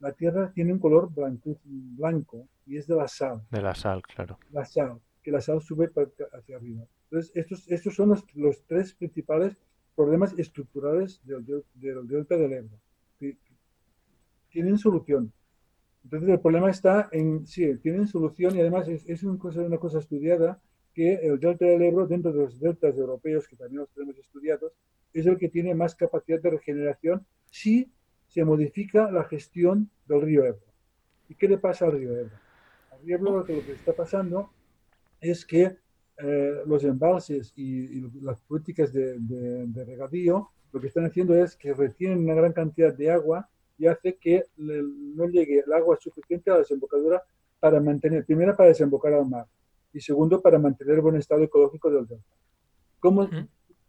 [0.00, 3.42] la tierra tiene un color blanco, blanco y es de la sal.
[3.50, 4.38] De la sal, claro.
[4.50, 5.90] La sal, que la sal sube
[6.32, 6.84] hacia arriba.
[7.04, 9.56] Entonces, estos, estos son los, los tres principales
[9.94, 12.78] problemas estructurales del, del, delta del Ebro.
[13.18, 13.36] Que
[14.50, 15.32] tienen solución.
[16.04, 19.78] Entonces, el problema está en, sí, tienen solución y además es, es una, cosa, una
[19.78, 20.60] cosa estudiada
[20.94, 24.72] que el delta del Ebro, dentro de los deltas europeos, que también los tenemos estudiados,
[25.12, 27.90] es el que tiene más capacidad de regeneración si
[28.28, 30.66] se modifica la gestión del río Ebro.
[31.28, 32.36] ¿Y qué le pasa al río Ebro?
[32.90, 34.50] Al río Ebro lo que, está pasando
[35.20, 35.76] es que
[36.18, 39.18] eh, los embalses y, las políticas de,
[39.74, 44.16] regadío lo que están haciendo es que retienen una gran cantidad de agua y hace
[44.16, 47.22] que no llegue el agua suficiente a la desembocadura
[47.58, 49.46] para mantener, primero para desembocar al mar
[49.92, 52.24] y segundo para mantener el buen estado ecológico del delta.
[53.00, 53.28] ¿Cómo,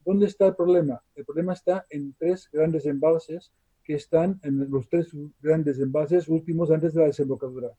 [0.05, 1.01] ¿Dónde está el problema?
[1.15, 3.51] El problema está en tres grandes embalses
[3.83, 7.71] que están en los tres grandes embalses últimos antes de la desembocadura.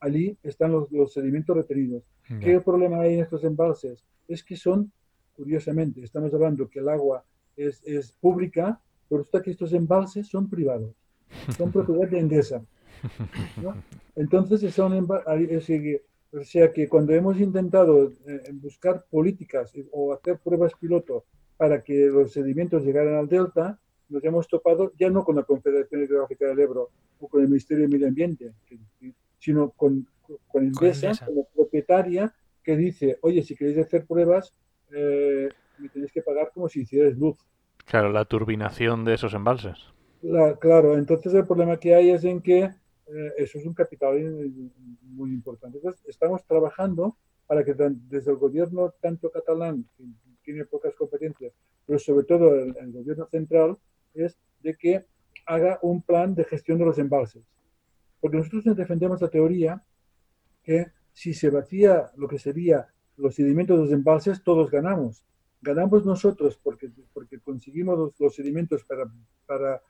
[0.00, 2.02] Allí están los, sedimentos retenidos.
[2.40, 4.04] ¿Qué problema hay en estos embalses?
[4.26, 4.90] Es que son,
[5.34, 7.24] curiosamente, estamos hablando que el agua
[7.56, 10.94] es, es pública, pero está que estos embalses son privados,
[11.56, 12.62] son propiedad de Endesa.
[14.16, 15.08] Entonces, son
[16.32, 21.24] o sea que cuando hemos intentado eh, buscar políticas o hacer pruebas piloto
[21.58, 26.02] para que los sedimentos llegaran al delta, nos hemos topado ya no con la Confederación
[26.02, 26.90] Hidrográfica del Ebro
[27.20, 28.52] o con el Ministerio de Medio Ambiente,
[29.38, 30.06] sino con,
[30.48, 34.54] con Endesa como propietaria que dice, oye, si queréis hacer pruebas,
[34.90, 37.36] eh, me tenéis que pagar como si hicierais luz.
[37.84, 39.92] Claro, la turbinación de esos embalses.
[40.60, 44.18] Claro, entonces el problema que hay es en que eh, eso es un capital
[45.02, 45.78] muy importante.
[45.78, 50.04] Entonces, estamos trabajando para que desde el gobierno, tanto catalán, que
[50.42, 51.52] tiene pocas competencias,
[51.86, 53.78] pero sobre todo el gobierno central,
[54.14, 55.04] es de que
[55.46, 57.44] haga un plan de gestión de los embalses.
[58.20, 59.82] Porque nosotros defendemos la teoría
[60.62, 65.24] que si se vacía lo que sería los sedimentos de los embalses, todos ganamos.
[65.60, 69.04] Ganamos nosotros porque, porque conseguimos los, sedimentos para,
[69.46, 69.82] para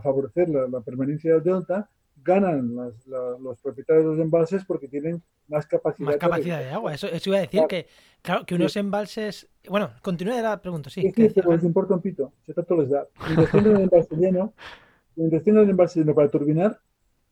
[0.00, 1.88] favorecer la, permanencia del delta,
[2.24, 6.94] ganan los propietarios de los embalses porque tienen más capacidad, más capacidad de, agua.
[6.94, 7.86] Eso, eso, iba a decir que,
[8.22, 9.48] claro, que unos embalses.
[9.68, 11.06] Bueno, continúe la pregunta, sí.
[11.06, 13.06] Es que, les importa un pito, si tanto les da.
[13.26, 14.54] Mientras tengan el embalse lleno,
[15.16, 16.80] el embalse lleno para turbinar,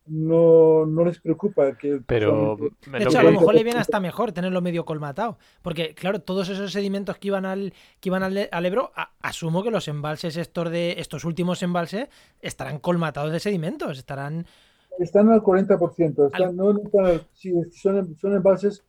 [0.07, 2.01] no, no les preocupa que...
[2.07, 2.57] Pero...
[2.91, 5.39] De hecho, a lo mejor le viene hasta mejor tenerlo medio colmatado.
[5.63, 9.89] Porque, claro, todos esos sedimentos que iban al, que iban al, Ebro, asumo que los
[9.89, 12.09] embalses estos, de, estos últimos embalses
[12.41, 14.47] estarán colmatados de sedimentos, estarán...
[14.99, 16.27] Están al 40%.
[16.27, 16.75] Están, no,
[17.33, 18.85] si son, son embalses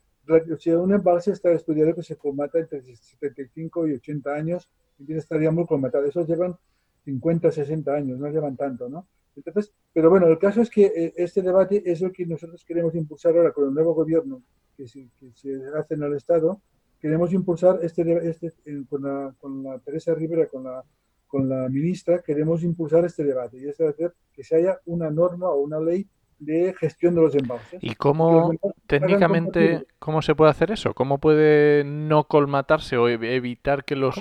[0.60, 4.70] si un embalse está estudiado que se colmata entre 75 y 80 años,
[5.08, 6.06] estaría muy colmatado.
[6.06, 6.56] Esos llevan
[7.06, 9.08] 50, 60 años, no llevan tanto, ¿no?
[9.36, 12.96] Entonces, pero bueno, el caso es que eh, este debate es el que nosotros queremos
[12.96, 14.42] impulsar ahora con el nuevo gobierno
[14.76, 15.08] que se,
[15.78, 16.62] hace en el Estado.
[17.00, 18.54] Queremos impulsar este, este
[18.90, 20.84] con, la, con la Teresa Rivera, con la,
[21.32, 25.48] con la ministra, queremos impulsar este debate y es hacer que se haya una norma
[25.48, 26.06] o una ley
[26.40, 27.80] de gestión de los embalses.
[27.82, 28.52] ¿Y cómo
[28.86, 30.94] técnicamente cómo se puede hacer eso?
[30.94, 34.16] ¿Cómo puede no colmatarse o evitar que los,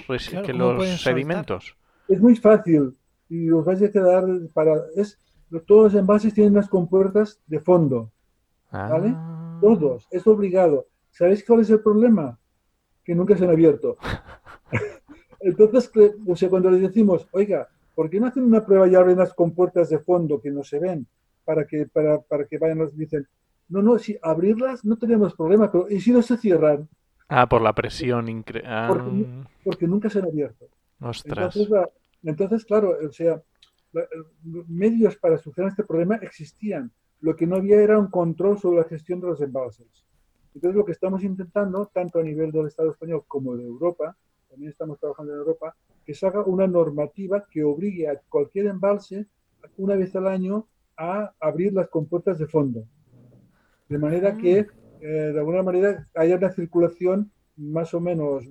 [0.45, 1.77] que los sedimentos?
[2.07, 2.95] Es muy fácil
[3.31, 5.19] y os vais a quedar para es
[5.67, 8.13] todos los embalses tienen unas compuertas de fondo,
[8.71, 9.15] ¿vale?
[9.17, 9.59] Ah.
[9.63, 10.87] Todos, es obligado.
[11.11, 12.39] ¿Sabéis cuál es el problema?
[13.03, 13.97] Que nunca se han abierto.
[15.41, 15.91] Entonces,
[16.27, 19.33] o sea, cuando les decimos, oiga, ¿por qué no hacen una prueba y abren las
[19.33, 21.09] compuertas de fondo que no se ven?
[21.51, 23.27] para que, para, para que vayan, nos dicen,
[23.69, 26.89] no, no, si abrirlas no tenemos problema, pero ¿y si no se cierran?
[27.29, 28.71] Ah, por la presión increíble.
[28.71, 28.87] Ah.
[29.65, 30.67] Porque, nunca se han abierto.
[31.01, 31.57] Ostras.
[31.57, 31.89] Entonces,
[32.67, 33.43] claro, o sea,
[34.69, 36.93] medios para solucionar este problema existían.
[37.21, 40.07] Lo que no había era un control sobre la gestión de los embalses.
[40.55, 44.17] Entonces, lo que estamos intentando, tanto a nivel del Estado español como de Europa,
[44.49, 49.27] también estamos trabajando en Europa, que se haga una normativa que obligue a cualquier embalse,
[49.77, 52.85] una vez al año, a abrir las compuertas de fondo.
[53.89, 54.67] De manera que, ah.
[55.01, 58.45] eh, de alguna manera, haya una circulación más o menos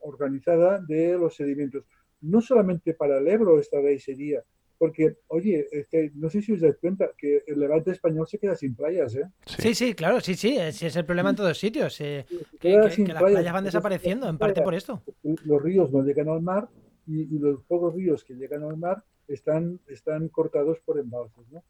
[0.00, 1.84] organizada de los sedimentos.
[2.24, 4.42] No solamente para el Ebro esta ley sería,
[4.78, 5.66] porque, oye,
[6.14, 9.30] no sé si os dais cuenta que el levante español se queda sin playas, ¿eh?
[9.46, 11.96] Sí, sí, claro, sí, sí, ese es el problema en todos sitios.
[11.96, 12.24] que,
[12.62, 15.02] las playas van desapareciendo, en parte por esto.
[15.22, 16.68] Los ríos no llegan al mar
[17.06, 21.62] y, y, los pocos ríos que llegan al mar están, están cortados por embalses, ¿no?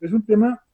[0.00, 0.64] Es un tema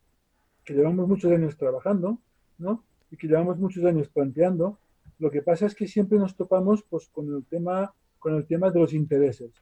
[0.65, 2.19] que llevamos muchos años trabajando,
[2.59, 2.85] ¿no?
[3.11, 4.79] Y que llevamos muchos años planteando.
[5.19, 8.71] Lo que pasa es que siempre nos topamos pues, con, el tema, con el tema
[8.71, 9.53] de los intereses.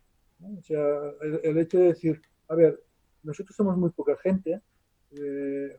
[0.41, 0.85] O sea,
[1.43, 2.81] el, hecho de decir, a ver,
[3.23, 4.61] nosotros somos muy poca gente,
[5.13, 5.77] eh,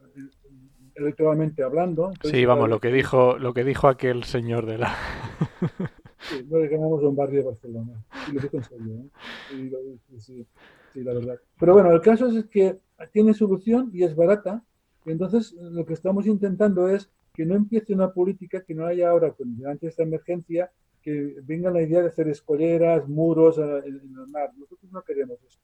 [0.96, 2.12] electoralmente hablando.
[2.24, 4.96] sí, vamos, lo que dijo, lo que dijo aquel señor de la.
[6.20, 8.04] sí, no le llamamos un barrio de Barcelona.
[8.30, 9.98] Y lo dijo en serio, ¿eh?
[10.18, 10.48] sí,
[10.94, 11.40] sí, la verdad.
[11.60, 12.80] Pero bueno, el caso es que
[13.12, 14.64] tiene solución y es barata.
[15.06, 19.32] entonces lo que estamos intentando es que no empiece una política que no haya ahora,
[19.32, 20.72] con, ante esta emergencia,
[21.08, 24.52] que venga la idea de hacer escolleras, muros en, el mar.
[24.58, 25.58] Nosotros no queremos eso.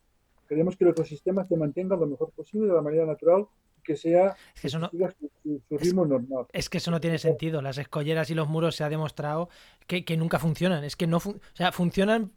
[0.48, 3.48] Queremos que el ecosistema se mantenga lo mejor posible de la manera natural
[3.84, 6.46] que sea que eso no, su, ritmo normal.
[6.54, 7.62] Es que eso no tiene sentido.
[7.62, 9.50] Las escolleras y los muros se ha demostrado
[9.86, 10.86] que, que nunca funcionan.
[10.86, 12.32] Es que no o sea, funcionan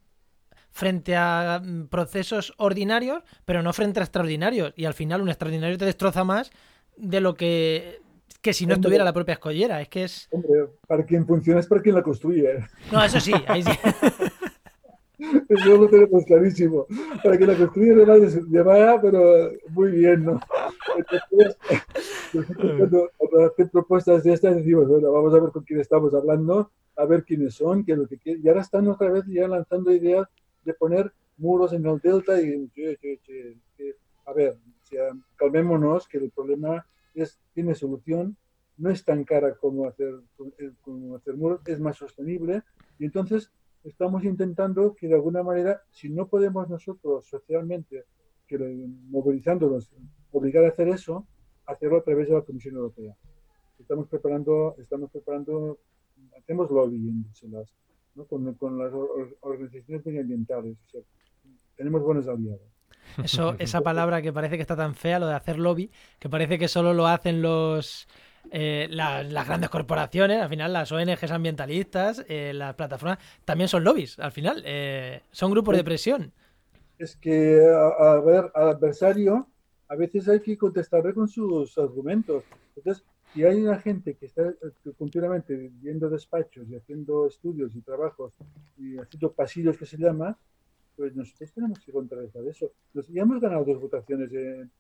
[0.73, 4.73] frente a mm, procesos ordinarios, pero no frente a extraordinarios.
[4.75, 6.51] Y al final un extraordinario te destroza más
[6.97, 8.01] de lo que
[8.39, 9.81] que si no estuviera la propia escollera.
[9.81, 10.29] Es que es.
[10.31, 12.65] Hombre, para quien funciona es para quien la construye.
[12.93, 13.71] No, eso sí, ahí sí.
[15.49, 16.87] Eso lo tenemos clarísimo.
[17.25, 20.41] Para que la construya de lleva, pero muy bien, ¿no?
[20.97, 21.57] Entonces,
[22.57, 26.71] cuando, cuando hacen propuestas de estas, decimos, bueno, vamos a ver con quién estamos hablando,
[26.97, 28.43] a ver quiénes son, qué es lo que quieren.
[28.45, 30.29] Y ahora están otra vez ya lanzando ideas
[30.65, 32.71] de poner muros en el delta y
[34.27, 34.57] a ver,
[35.37, 36.85] calmémonos que el problema
[37.23, 38.37] es, tiene solución,
[38.79, 40.21] no es tan cara como hacer,
[40.83, 42.63] como hacer muros, es más sostenible
[42.99, 43.53] y entonces
[43.85, 48.05] estamos intentando que de alguna manera, si no podemos nosotros socialmente,
[48.47, 49.91] que movilizándonos,
[50.33, 51.27] obligar a hacer eso,
[51.67, 53.17] hacerlo a través de la Comisión Europea.
[53.79, 55.79] Estamos preparando, estamos preparando,
[56.37, 57.75] hacemos lobby en Bruselas
[58.25, 58.93] con, las
[59.41, 60.79] organizaciones medioambientales.
[61.77, 62.76] tenemos buenos aliados.
[63.23, 66.59] Eso, esa palabra que parece que está tan fea, lo de hacer lobby, que parece
[66.59, 68.07] que solo lo hacen los
[68.51, 74.19] eh, las grandes corporaciones, al final las ONGs ambientalistas, eh, las plataformas, también son lobbies,
[74.19, 76.33] al final, eh, son grupos de presión.
[76.99, 77.61] Es que,
[77.99, 79.49] a, ver, al adversario
[79.89, 82.45] a veces hay que contestarle con sus argumentos.
[82.75, 84.55] Entonces, si hay una gente que está eh,
[84.99, 88.33] continuamente viendo despachos y haciendo estudios y trabajos
[88.79, 90.39] y haciendo pasillos que se llama,
[90.97, 92.73] pues nosotros tenemos que contrarrestar eso.
[92.95, 94.71] Nos, ya hemos ganado dos votaciones en,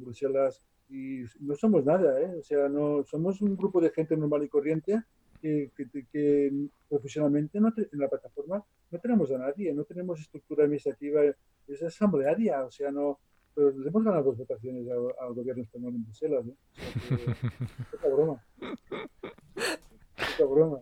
[0.00, 2.34] Bruselas y no somos nada, ¿eh?
[2.38, 5.02] O sea, no somos un grupo de gente normal y corriente
[5.40, 5.70] que,
[6.12, 6.52] que,
[6.88, 11.22] profesionalmente en la plataforma no tenemos a nadie, no tenemos estructura administrativa,
[11.66, 13.20] es asamblearia, o sea, no,
[13.54, 16.46] pero les hemos ganado dos votaciones al, al gobierno español en Bruselas.
[16.46, 16.54] ¿eh?
[16.76, 17.24] O sea que,
[17.96, 18.44] poca broma.
[20.38, 20.80] Broma.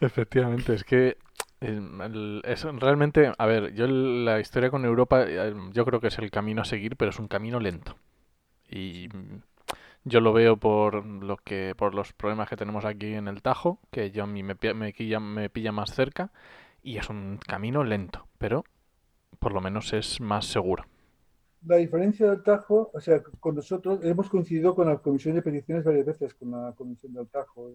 [0.00, 1.16] Efectivamente, es que
[1.64, 6.30] es realmente, a ver, yo la historia con Europa, eh, yo creo que es el
[6.30, 7.96] camino a seguir, pero es un camino lento.
[8.68, 9.08] Y
[10.04, 13.78] yo lo veo por lo que, por los problemas que tenemos aquí en el Tajo,
[13.90, 16.30] que yo a mí me, me, me pilla más cerca,
[16.82, 18.64] y es un camino lento, pero
[19.38, 20.84] por lo menos es más seguro.
[21.66, 25.84] La diferencia del Tajo, o sea, con nosotros hemos coincidido con la Comisión de Peticiones
[25.84, 27.72] varias veces, con la Comisión del Tajo.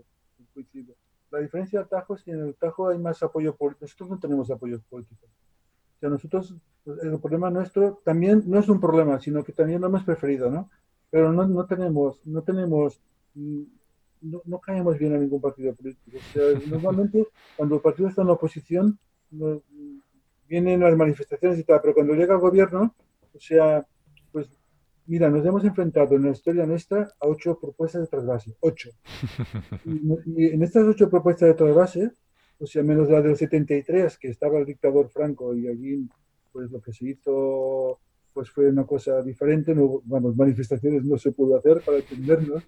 [0.54, 0.94] coincidido.
[1.32, 3.86] La diferencia del Tajo es que en el Tajo hay más apoyo político.
[3.86, 5.26] Nosotros no tenemos apoyo político.
[5.26, 6.56] O sea, nosotros,
[7.04, 10.70] el problema nuestro también no es un problema, sino que también lo hemos preferido, ¿no?
[11.12, 13.02] Pero no, no tenemos, no tenemos,
[13.36, 13.62] mm,
[14.22, 16.18] no, no caemos bien a ningún partido político.
[16.18, 18.98] O sea, normalmente cuando el partido está en la oposición,
[19.32, 19.62] no-
[20.48, 22.96] vienen las manifestaciones y tal, pero cuando llega al gobierno,
[23.36, 23.86] o sea,
[24.32, 24.50] pues
[25.10, 28.90] mira, nos hemos enfrentado en la historia nuestra a ocho propuestas de trasvase, ocho.
[29.86, 32.12] Y, y en estas ocho propuestas de trasvase,
[32.60, 36.08] o sea, menos la del 73, que estaba el dictador Franco y allí,
[36.52, 38.00] pues lo que se hizo,
[38.34, 42.64] pues fue una cosa diferente, no, vamos, manifestaciones no se pudo hacer para entendernos,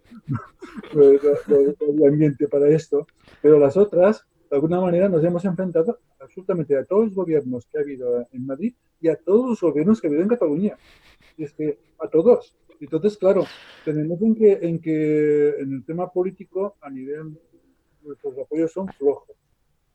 [0.93, 1.11] no, no-
[1.47, 3.05] no- no había ambiente para esto,
[3.41, 7.77] pero las otras, de alguna manera, nos hemos enfrentado absolutamente a todos los gobiernos que
[7.77, 10.77] ha habido en Madrid y a todos los gobiernos que ha habido en Cataluña.
[11.37, 12.55] Y es que a todos.
[12.79, 13.45] Entonces, claro,
[13.85, 17.37] tenemos en que, en que en el tema político, a nivel,
[18.03, 19.35] nuestros apoyos son flojos.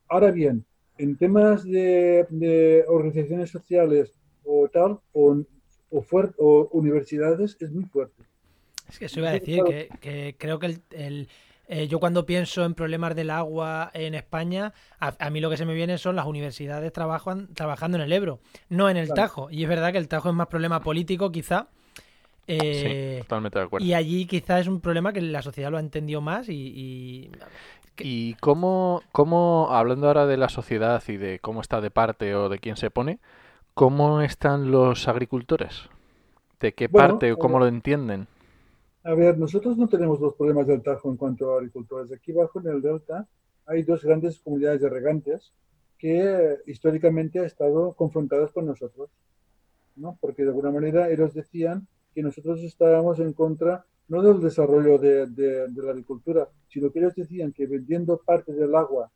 [0.08, 0.64] Ahora bien,
[0.98, 4.12] en temas de, de organizaciones sociales
[4.44, 5.36] o tal, o,
[5.90, 8.22] o, universidades, es muy fuerte.
[8.88, 11.28] Es que eso iba a decir, que, que creo que el, el-
[11.68, 15.56] eh, yo cuando pienso en problemas del agua en España, a, a mí lo que
[15.56, 19.14] se me viene son las universidades trabajan, trabajando en el Ebro, no en el Claro.
[19.14, 19.50] Tajo.
[19.50, 21.68] Y es verdad que el Tajo es más problema político, quizá.
[22.48, 23.88] eh, Sí, totalmente de acuerdo.
[23.88, 27.30] y allí quizá es un problema que la sociedad lo ha entendido más y, y-
[27.98, 32.48] ¿Y cómo, cómo, hablando ahora de la sociedad y de cómo está de parte o
[32.48, 33.18] de quién se pone,
[33.74, 35.90] cómo están los agricultores?
[36.60, 37.60] ¿De qué Bueno, parte o cómo ver.
[37.60, 38.28] lo entienden?
[39.10, 42.12] A ver, nosotros no tenemos los problemas del Tajo en cuanto a agricultores.
[42.12, 43.26] Aquí abajo en el Delta
[43.64, 45.54] hay dos grandes comunidades de regantes
[45.98, 49.10] que históricamente han estado confrontadas con nosotros,
[49.96, 50.18] ¿no?
[50.20, 55.26] Porque de alguna manera ellos decían que nosotros estábamos en contra no del desarrollo de,
[55.28, 59.10] de- de la agricultura, sino que ellos decían que vendiendo parte del agua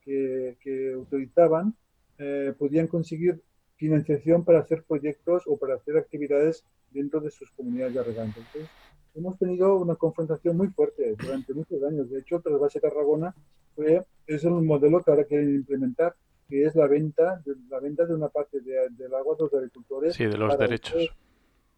[0.00, 1.74] que, que utilizaban,
[2.18, 3.42] eh, podían conseguir
[3.76, 8.44] financiación para hacer proyectos o para hacer actividades dentro de sus comunidades de regantes.
[8.46, 8.70] Entonces,
[9.14, 12.08] hemos tenido una confrontación muy fuerte durante muchos años.
[12.10, 13.34] De hecho, Trasvase Tarragona
[13.74, 16.14] fue, es el modelo que ahora quieren implementar,
[16.48, 19.54] que es la venta de, la venta de una parte de- del agua de los
[19.54, 20.14] agricultores.
[20.14, 20.94] Sí, de los derechos.
[20.96, 21.10] hacer-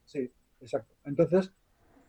[0.05, 0.95] Sí, exacto.
[1.05, 1.53] Entonces,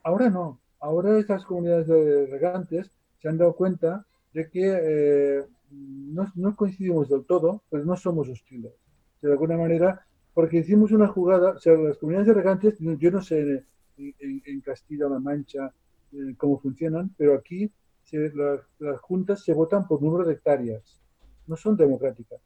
[0.04, 0.60] ahora no.
[0.80, 7.10] Ahora estas comunidades de regantes se han dado cuenta de que eh, no, no coincidimos
[7.10, 8.74] del todo, pero no somos hostiles.
[9.22, 13.22] De alguna manera, porque hicimos una jugada, o sea, las comunidades de regantes, yo no
[13.22, 13.64] sé
[13.97, 15.71] en, en- Castilla-La Mancha
[16.13, 17.71] eh, cómo funcionan, pero aquí
[18.03, 21.01] se- las, las juntas se votan por número de hectáreas,
[21.47, 22.39] no son democráticas.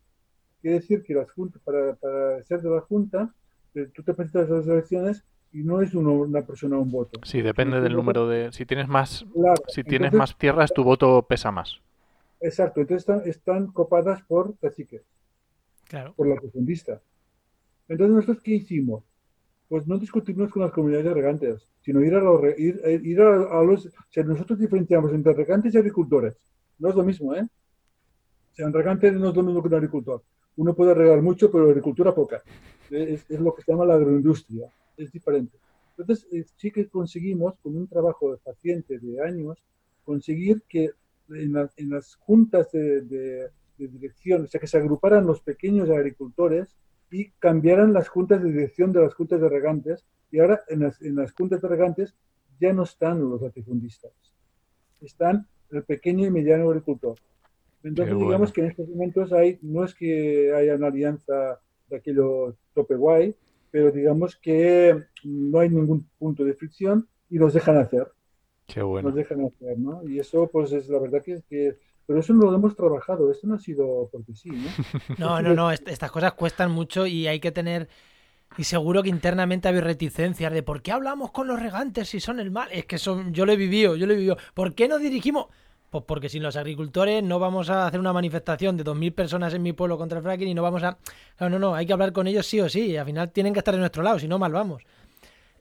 [0.61, 3.33] Quiere decir que las juntas, para, para ser de la junta,
[3.75, 7.19] eh, tú te presentas a las elecciones y no es uno- una persona un voto.
[7.23, 8.51] Sí, depende del número de...
[8.51, 11.79] Si tienes más, Claro, si tienes entonces- más tierras, tu voto pesa más.
[12.41, 15.01] Exacto, entonces están, están copadas por caciques,
[15.89, 16.13] claro.
[16.13, 17.01] por la profundista.
[17.89, 19.03] Entonces, ¿nosotros qué hicimos?
[19.69, 22.41] Pues no discutirnos con las comunidades de regantes, sino ir a los...
[22.57, 26.33] Ir, eh, ir a, los sea, nosotros diferenciamos entre regantes y agricultores.
[26.79, 27.43] No es lo mismo, ¿eh?
[28.51, 30.23] O sea, un regante no es lo mismo que un agricultor.
[30.57, 32.41] Uno puede regar mucho, pero agricultura poca.
[32.89, 34.67] Es, lo que se llama la agroindustria.
[34.97, 35.57] Es diferente.
[35.97, 39.61] Entonces, eh, sí que conseguimos, con un trabajo paciente de años,
[40.03, 40.91] conseguir que
[41.29, 45.41] en, la- en las juntas de, de- de dirección, o sea, que se agruparan los
[45.41, 46.75] pequeños agricultores
[47.11, 50.05] y cambiaran las juntas de dirección de las juntas de regantes.
[50.31, 52.15] Y ahora en las, en las juntas de regantes
[52.59, 54.11] ya no están los latifundistas,
[55.01, 57.15] están el pequeño y mediano agricultor.
[57.83, 58.53] Entonces, Qué digamos bueno.
[58.53, 63.35] que en estos momentos hay, no es que haya una alianza de aquello tope guay,
[63.71, 68.07] pero digamos que no hay ningún punto de fricción y los dejan hacer
[68.67, 69.09] Qué bueno.
[69.09, 70.03] nos dejan hacer, ¿no?
[70.07, 71.77] Y eso, pues, es la verdad que, que
[72.09, 74.69] pero eso no lo hemos trabajado, esto no ha sido porque sí, ¿no?
[75.19, 77.87] No, no, no, est- estas cosas cuestan mucho y hay que tener...
[78.57, 82.39] Y seguro que internamente habéis reticencias de ¿por qué hablamos con los regantes si son
[82.39, 82.67] el mal?
[82.71, 84.37] Es que son, yo lo he vivido, yo lo he vivido.
[84.55, 85.45] ¿Por qué nos dirigimos?
[85.91, 89.61] Pues porque sin los agricultores no vamos a hacer una manifestación de 2.000 personas en
[89.61, 90.97] mi pueblo contra el fracking y no vamos a...
[91.39, 92.87] No, no, no, hay que hablar con ellos sí o sí.
[92.87, 94.83] Y al final tienen que estar de nuestro lado, si no, mal vamos.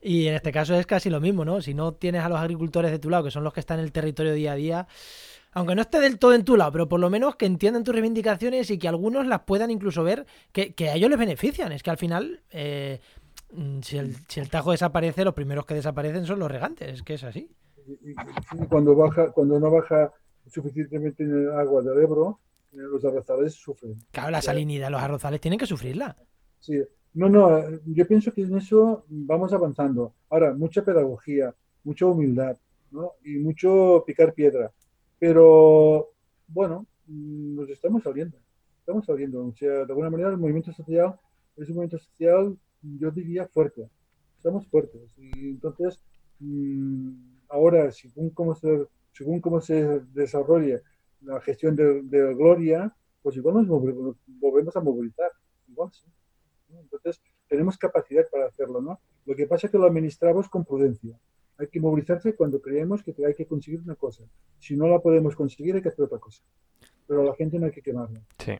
[0.01, 1.61] Y en este caso es casi lo mismo, ¿no?
[1.61, 3.85] Si no tienes a los agricultores de tu lado, que son los que están en
[3.85, 4.87] el territorio día a día,
[5.51, 7.93] aunque no esté del todo en tu lado, pero por lo menos que entiendan tus
[7.93, 11.71] reivindicaciones y que algunos las puedan incluso ver que, a ellos les benefician.
[11.71, 12.99] Es que al final, eh,
[13.81, 17.15] si, el, si el tajo desaparece, los primeros que desaparecen son los regantes, es que
[17.15, 17.49] es así
[18.67, 20.11] cuando baja, cuando no baja
[20.47, 22.39] suficientemente en el agua del Ebro,
[22.73, 23.95] eh, los arrozales sufren.
[24.11, 26.15] Claro, la salinidad, los arrozales tienen que sufrirla.
[26.59, 26.81] Sí,
[27.13, 30.13] no, no, yo pienso que en eso vamos avanzando.
[30.29, 32.57] Ahora, mucha pedagogía, mucha humildad,
[32.91, 33.13] ¿no?
[33.23, 34.71] Y mucho picar piedra.
[35.19, 36.09] Pero,
[36.47, 38.37] bueno, nos estamos saliendo.
[38.79, 39.45] Estamos saliendo.
[39.45, 41.19] O sea, de alguna manera el movimiento social
[41.57, 43.89] es un movimiento social, yo diría, fuerte.
[44.37, 45.13] Estamos fuertes.
[45.17, 45.99] Y entonces,
[46.39, 47.11] mm,
[47.49, 50.81] ahora, según cómo se, según cómo se desarrolle
[51.21, 55.31] la gestión de, Gloria, pues igual nos volvemos a movilizar.
[55.67, 56.05] Igual sí.
[56.69, 58.99] Entonces, tenemos capacidad para hacerlo, ¿no?
[59.25, 61.19] Lo que pasa es que lo administramos con prudencia.
[61.59, 64.23] Hay que movilizarse cuando creemos que hay que conseguir una cosa.
[64.59, 66.41] Si no la podemos conseguir, hay que hacer otra cosa.
[67.05, 68.21] Pero a la gente no hay que quemarla.
[68.37, 68.53] Sí.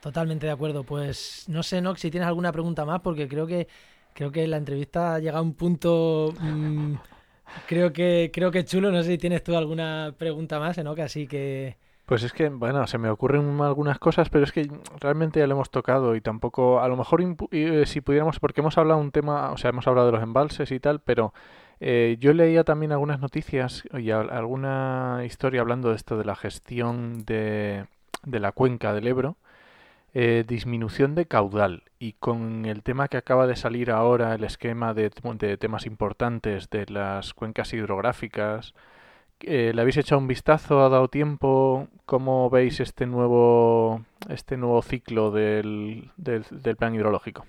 [0.00, 0.84] Totalmente de acuerdo.
[0.84, 3.68] Pues no sé, Nox, si tienes alguna pregunta más, porque creo que
[4.14, 6.34] creo que la entrevista ha llegado a un punto.
[6.40, 6.94] Mm,
[7.66, 8.90] creo que creo que chulo.
[8.90, 10.94] No sé si tienes tú alguna pregunta más, ¿no?
[10.94, 11.76] Que así que.
[12.08, 15.54] Pues es que, bueno, se me ocurren algunas cosas, pero es que realmente ya lo
[15.54, 19.50] hemos tocado y tampoco, a lo mejor eh, si pudiéramos, porque hemos hablado un tema,
[19.52, 21.34] o sea, hemos hablado de los embalses y tal, pero
[21.80, 27.24] eh, yo leía también algunas noticias y alguna historia hablando de esto de la gestión
[27.26, 27.84] de,
[28.24, 29.36] de la cuenca del Ebro
[30.14, 31.82] eh, disminución de caudal.
[31.98, 35.10] Y con el tema que acaba de salir ahora, el esquema de,
[35.58, 38.74] temas importantes de las cuencas hidrográficas,
[39.40, 40.80] eh, ¿le habéis echado un vistazo?
[40.80, 41.88] ¿Ha dado tiempo?
[42.06, 46.44] ¿Cómo veis este nuevo, este nuevo ciclo del, del,
[46.76, 47.44] plan hidrológico?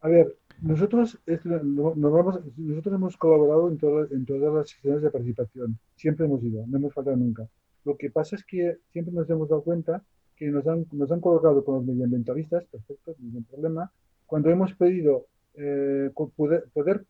[0.00, 5.78] A ver, nosotros, nosotros hemos colaborado en, todas en todas las sesiones de participación.
[5.96, 7.48] Siempre hemos ido, no hemos faltado nunca.
[7.84, 10.02] Lo que pasa es que siempre nos hemos dado cuenta
[10.36, 13.90] que nos han, nos han colocado con los medioambientalistas, perfecto, ningún problema.
[14.26, 17.06] Cuando hemos pedido eh, poder, poder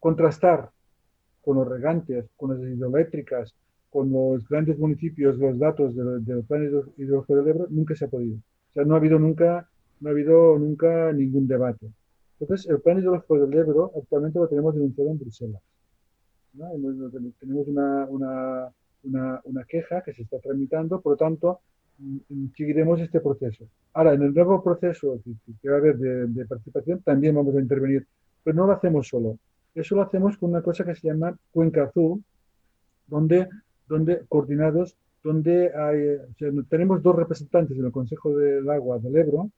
[0.00, 0.70] contrastar
[1.42, 3.54] con los regantes, con las hidroeléctricas,
[3.90, 6.64] con los grandes municipios, los datos del plan
[6.96, 8.36] hidrológico del Ebro, nunca se ha podido.
[8.36, 9.68] O sea, no ha habido nunca,
[10.00, 11.90] no ha habido nunca ningún debate.
[12.38, 15.62] Entonces, el plan hidrológico del Ebro actualmente lo tenemos denunciado en Bruselas.
[17.40, 18.72] Tenemos una, una
[19.04, 21.60] una, queja que se está tramitando, por lo tanto,
[21.98, 23.64] mm, seguiremos este proceso.
[23.92, 28.06] Ahora, en el nuevo proceso que, va a haber de, participación, también vamos a intervenir,
[28.42, 29.38] pero no lo hacemos solo.
[29.74, 32.22] Eso lo hacemos con una cosa que se llama Cuenca Azul,
[33.06, 33.48] donde,
[33.88, 36.18] donde coordinados, donde hay,
[36.68, 39.50] tenemos dos representantes en el Consejo del Agua del Ebro,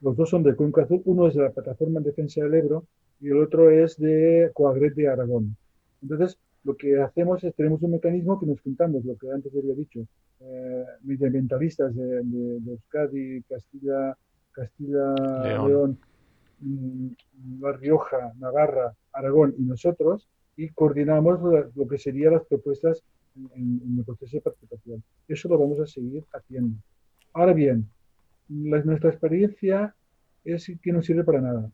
[0.00, 2.84] los dos son de Cuenca Azul, uno es de la Plataforma en Defensa del Ebro
[3.20, 5.56] y el otro es de Coagret de Aragón.
[6.02, 9.74] Entonces, lo que hacemos es, tenemos un mecanismo que nos juntamos, lo que antes había
[9.74, 10.00] dicho,
[10.40, 12.20] eh, medioambientalistas de,
[12.66, 14.16] Euskadi, Castilla,
[14.52, 15.14] Castilla
[15.66, 15.98] León,
[17.60, 21.40] La Rioja, Navarra, Aragón y nosotros, y coordinamos
[21.74, 23.02] lo, que serían las propuestas
[23.54, 25.02] en, el proceso de participación.
[25.28, 26.76] Eso lo vamos a seguir haciendo.
[27.32, 27.88] Ahora bien,
[28.48, 29.94] nuestra experiencia
[30.44, 31.70] es que no sirve para nada.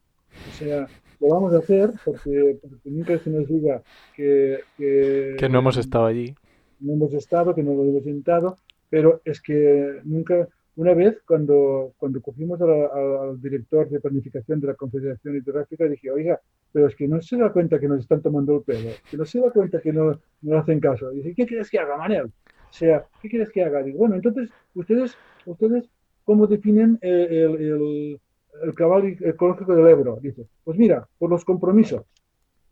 [0.51, 0.87] O sea,
[1.21, 3.83] lo vamos a hacer porque, nunca se nos diga
[4.15, 6.35] que, que, no hemos estado allí.
[6.81, 8.59] No hemos estado, que no lo hemos sentado,
[8.91, 14.75] pero es que nunca, una vez cuando, cuando cogimos al director de planificación de la
[14.75, 16.41] Confederación Hidrográfica, dije, oiga,
[16.73, 19.25] pero es que no se da cuenta que nos están tomando el pelo, que no
[19.25, 21.11] se da cuenta que no nos hacen caso.
[21.11, 22.27] Dice, ¿qué quieres que haga, Manel?
[22.27, 23.83] O sea, ¿qué quieres que haga?
[23.83, 25.17] Digo, bueno, entonces, ustedes,
[25.47, 25.89] ustedes
[26.25, 28.19] ¿cómo definen el
[28.63, 30.19] el cabal ecológico del Ebro.
[30.21, 32.03] Dice, pues mira, por los compromisos.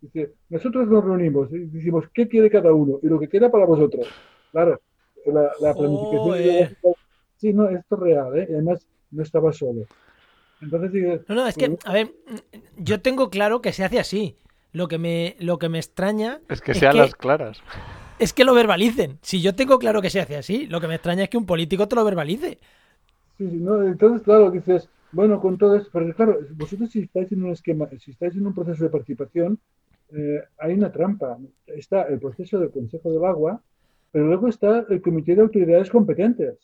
[0.01, 3.67] Dice, nosotros nos reunimos y decimos qué quiere cada uno y lo que queda para
[3.67, 4.07] vosotros.
[4.51, 4.81] Claro,
[5.27, 6.77] la, planificación.
[7.43, 8.47] Sí, no, esto es real, ¿eh?
[8.51, 9.83] además no estaba solo.
[10.61, 12.13] Entonces No, no, es que, pues, a ver,
[12.79, 14.37] yo tengo claro que se hace así.
[14.73, 16.41] Lo que me, lo que me extraña.
[16.49, 17.61] Es que sean las claras.
[18.19, 19.19] Es que lo verbalicen.
[19.21, 21.45] Si yo tengo claro que se hace así, lo que me extraña es que un
[21.45, 22.59] político te lo verbalice.
[23.37, 27.31] Sí, sí, no, entonces, claro, dices, bueno, con todo eso, porque claro, vosotros si estáis
[27.33, 29.59] en un esquema, si estáis en un proceso de participación,
[30.13, 31.37] eh, hay una trampa.
[31.67, 33.61] Está el proceso del Consejo del Agua,
[34.13, 36.57] pero luego está el Comité de Autoridades Competentes,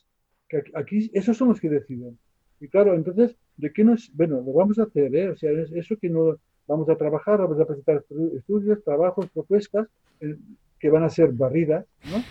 [0.48, 2.18] que aquí esos son los que deciden.
[2.60, 4.10] Y claro, entonces, ¿de qué nos...?
[4.14, 5.30] Bueno, lo vamos a hacer, ¿eh?
[5.30, 8.04] O sea, es eso que no vamos a trabajar, vamos a presentar
[8.36, 9.86] estudios, trabajos, propuestas,
[10.20, 10.36] eh,
[10.78, 12.22] que van a ser barridas, ¿no?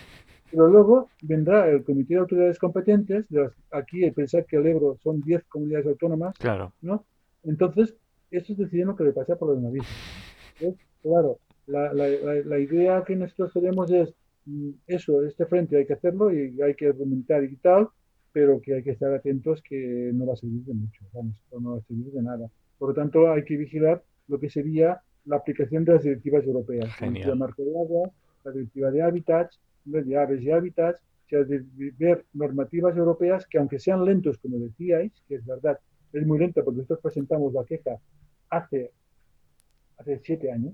[0.52, 4.98] Pero luego vendrá el Comité de Autoridades Competentes, de las, aquí pensar que el Ebro
[5.04, 6.72] son 10 comunidades autónomas, Claro.
[6.82, 7.06] ¿no?
[7.44, 7.96] Entonces,
[8.32, 9.90] estos deciden lo que le pasa por las narices.
[10.62, 10.76] ¿ves?
[11.02, 14.14] Claro, la, la, la, la idea que nosotros tenemos es
[14.46, 17.90] mm, eso, este frente hay que hacerlo y hay que argumentar y tal,
[18.32, 21.72] pero que hay que estar atentos que no va a servir de mucho, vamos, no
[21.72, 22.50] va a servir de nada.
[22.78, 26.86] Por lo tanto, hay que vigilar lo que sería la aplicación de las directivas europeas,
[26.86, 27.14] la Genial.
[27.14, 28.12] directiva marco de agua,
[28.44, 31.66] la directiva de hábitats, de aves y hábitats, o sea, de,
[31.98, 35.80] ver normativas europeas que aunque sean lentos, como decíais, que es verdad,
[36.14, 37.98] es muy lento porque nosotros presentamos la queja
[38.50, 38.92] hace,
[39.98, 40.74] hace siete años,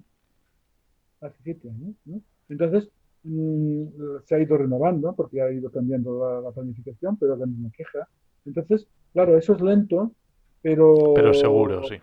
[1.21, 2.21] hace siete años, ¿no?
[2.49, 2.89] Entonces,
[3.23, 8.07] se ha ido renovando porque ha ido cambiando la, la planificación, pero la misma queja.
[8.45, 10.11] Entonces, claro, eso es lento,
[10.61, 11.13] pero...
[11.15, 11.95] Pero seguro, sí.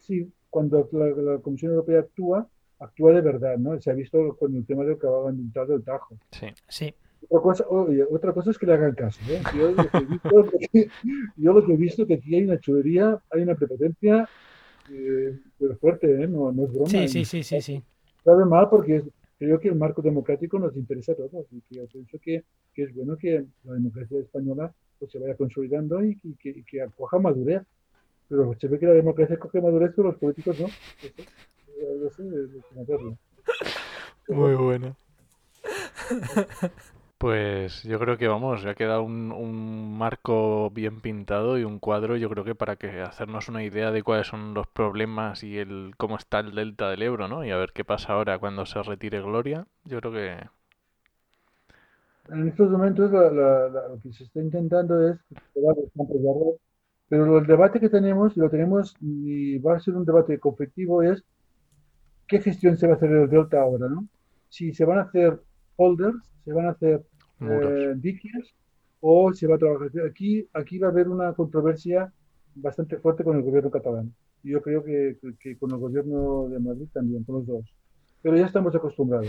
[0.00, 2.46] Sí, cuando la, la Comisión Europea actúa,
[2.78, 3.80] actúa de verdad, ¿no?
[3.80, 6.16] Se ha visto con el tema del caballo ambiental del Tajo.
[6.30, 6.46] Sí.
[6.68, 6.94] Sí.
[7.30, 9.18] Otra cosa, oye, otra cosa es que le hagan caso.
[9.30, 9.40] ¿eh?
[9.56, 10.88] Yo, lo que he visto, es que-
[11.36, 14.28] yo lo que he visto es que aquí hay una chulería, hay una prepotencia
[14.92, 16.28] eh, pero fuerte, ¿eh?
[16.28, 16.86] no, no es broma.
[16.90, 17.82] Sí, sí, sí, sí, sí.
[18.22, 19.04] Sabe mal porque es-
[19.38, 22.82] creo que el marco democrático nos interesa a todos y que yo pienso que, que
[22.84, 26.82] es bueno que la democracia española pues, se vaya consolidando y, que- que, y que
[26.82, 27.62] acoja madurez.
[28.28, 30.66] Pero se ve que la democracia coge madurez, pero los políticos no.
[30.66, 33.18] Eso, eso es de conocerlo.
[34.28, 34.96] Muy bueno.
[37.24, 42.16] Pues yo creo que vamos, ha quedado un, un marco bien pintado y un cuadro,
[42.18, 45.94] yo creo que para que hacernos una idea de cuáles son los problemas y el
[45.96, 47.42] cómo está el delta del Ebro, ¿no?
[47.44, 49.66] Y a ver qué pasa ahora cuando se retire Gloria.
[49.84, 50.48] Yo creo que
[52.28, 55.16] En estos momentos la- lo que se está intentando es
[57.08, 61.02] pero el debate que tenemos, y lo tenemos, y va a ser un debate conflictivo,
[61.02, 61.24] es
[62.28, 64.08] qué gestión se va a hacer del delta ahora, ¿no?
[64.48, 65.40] Si se van a hacer
[65.76, 67.04] holders, se van a hacer.
[67.40, 68.54] Eh, diques,
[69.00, 69.90] o se va a trabajar.
[70.08, 72.12] Aquí, aquí va a haber una controversia
[72.54, 74.14] bastante fuerte con el gobierno catalán.
[74.42, 77.64] Yo creo que, que- que con el gobierno de Madrid también, con los dos.
[78.22, 79.28] Pero ya estamos acostumbrados.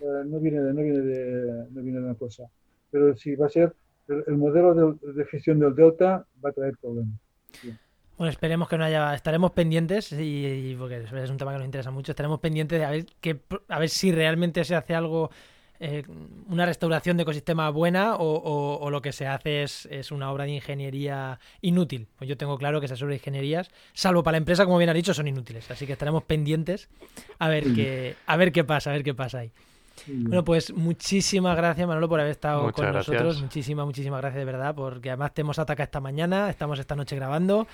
[0.00, 2.44] Eh, no viene, de- no viene de, no viene de una cosa.
[2.90, 3.74] Pero si va a ser
[4.08, 7.14] el, el modelo de, de gestión del delta, va a traer problemas.
[8.16, 9.14] Bueno, esperemos que no haya.
[9.14, 12.84] Estaremos pendientes, y, y porque es un tema que nos interesa mucho, estaremos pendientes de
[12.84, 15.30] a ver, qué, a ver si realmente se hace algo,
[15.80, 16.02] eh,
[16.48, 20.30] una restauración de ecosistema buena o, o- o lo que se hace es, es una
[20.30, 22.06] obra de ingeniería inútil.
[22.18, 24.90] Pues yo tengo claro que esas obras de ingenierías, salvo para la empresa, como bien
[24.90, 25.70] ha dicho, son inútiles.
[25.70, 26.88] Así que estaremos pendientes
[27.38, 27.74] a ver, Sí.
[27.74, 29.50] qué, a ver qué pasa, a ver qué pasa ahí.
[30.06, 30.24] Bien.
[30.24, 33.08] Bueno, pues muchísimas gracias, Manolo, por haber estado Muchas con gracias.
[33.08, 33.42] nosotros.
[33.42, 37.16] Muchísimas, muchísimas gracias de verdad, porque además te hemos atacado esta mañana, estamos esta noche
[37.16, 37.66] grabando.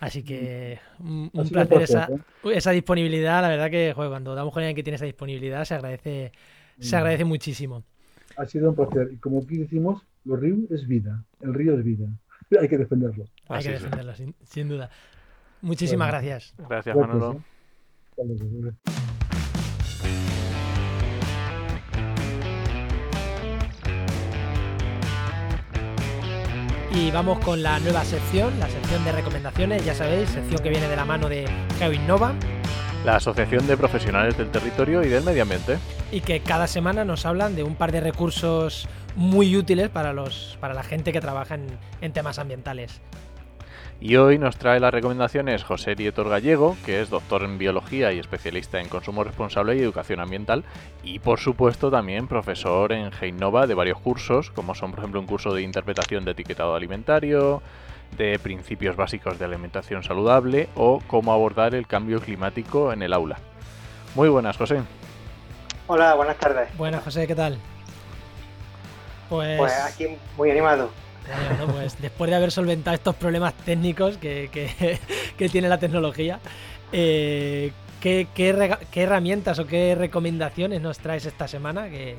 [0.00, 2.50] Así que un, Ha un placer esa, ¿eh?
[2.54, 3.42] esa disponibilidad.
[3.42, 6.30] La verdad que joder, cuando damos con alguien que tiene esa disponibilidad se agradece,
[6.80, 6.98] se Mm.
[6.98, 7.84] agradece muchísimo.
[8.36, 9.08] Ha sido un placer.
[9.12, 11.24] Y como aquí decimos, los ríos es vida.
[11.40, 12.06] El río es vida.
[12.60, 13.24] Hay que defenderlo.
[13.48, 14.90] Hay Así que defenderlo, sin, sin duda.
[15.60, 16.12] Muchísimas Bueno.
[16.28, 16.54] gracias.
[16.56, 17.40] Gracias, Gracias, Manolo.
[18.16, 18.72] ¿eh?
[26.94, 30.88] Y vamos con la nueva sección, la sección de recomendaciones, ya sabéis, sección que viene
[30.88, 31.46] de la mano de
[31.78, 32.34] GeoInnova
[33.08, 35.78] La Asociación de Profesionales del Territorio y del Medio Ambiente.
[36.12, 38.86] y que cada semana nos hablan de un par de recursos
[39.16, 41.68] muy útiles para, los, para la gente que trabaja en,
[42.02, 43.00] en temas ambientales.
[43.98, 48.18] Y hoy nos trae las recomendaciones José Dietor Gallego, que es doctor en biología y
[48.18, 50.64] especialista en consumo responsable y educación ambiental,
[51.02, 55.26] y por supuesto también profesor en Geinova de varios cursos, como son por ejemplo un
[55.26, 57.62] curso de interpretación de etiquetado alimentario,
[58.16, 63.38] de principios básicos de alimentación saludable o cómo abordar el cambio climático en el aula.
[64.14, 64.80] Muy buenas, José.
[65.86, 66.68] Hola, buenas tardes.
[66.76, 67.58] Buenas, José, ¿qué tal?
[69.28, 70.06] Pues, Pues aquí
[70.36, 70.90] muy animado.
[71.58, 74.98] bueno, pues después de haber solventado estos problemas técnicos que, que-
[75.36, 76.40] que tiene la tecnología,
[76.92, 81.88] eh, ¿qué, qué herramientas o qué recomendaciones nos traes esta semana?
[81.88, 82.16] Que,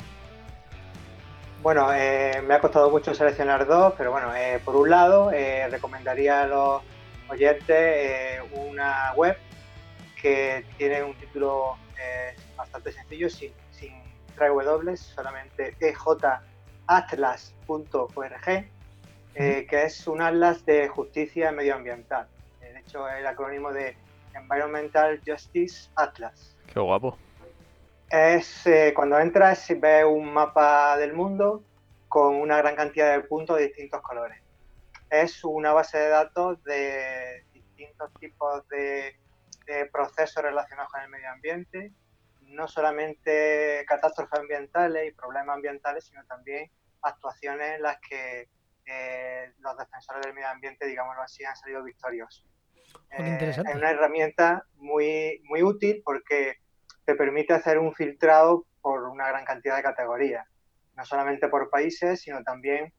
[1.62, 5.68] Bueno, eh, me ha costado mucho seleccionar dos, pero bueno, eh, por un lado, eh,
[5.70, 6.82] recomendaría a los
[7.30, 9.36] oyentes eh, una web
[10.22, 13.92] que tiene un título eh, bastante sencillo, sin, sin
[14.38, 16.42] W, solamente ejatlas.org,
[19.36, 22.30] eh, que es un atlas de justicia medioambiental.
[22.62, 23.98] De hecho, el acrónimo de
[24.34, 26.56] Environmental Justice Atlas.
[26.74, 27.18] Qué guapo.
[28.10, 31.64] Es eh, cuando entras ves un mapa del mundo
[32.08, 34.42] con una gran cantidad de puntos de distintos colores.
[35.10, 39.16] Es una base de datos de distintos tipos de,
[39.68, 41.94] de procesos relacionados con el medio ambiente,
[42.42, 48.50] no solamente catástrofes ambientales y problemas ambientales, sino también actuaciones en las que
[48.86, 52.44] eh, los defensores del medio ambiente, digámoslo así, han salido victoriosos.
[53.12, 56.58] Eh, es una herramienta muy, muy útil porque
[57.10, 60.46] te permite hacer un filtrado por una gran cantidad de categorías,
[60.96, 62.94] no solamente por países, sino también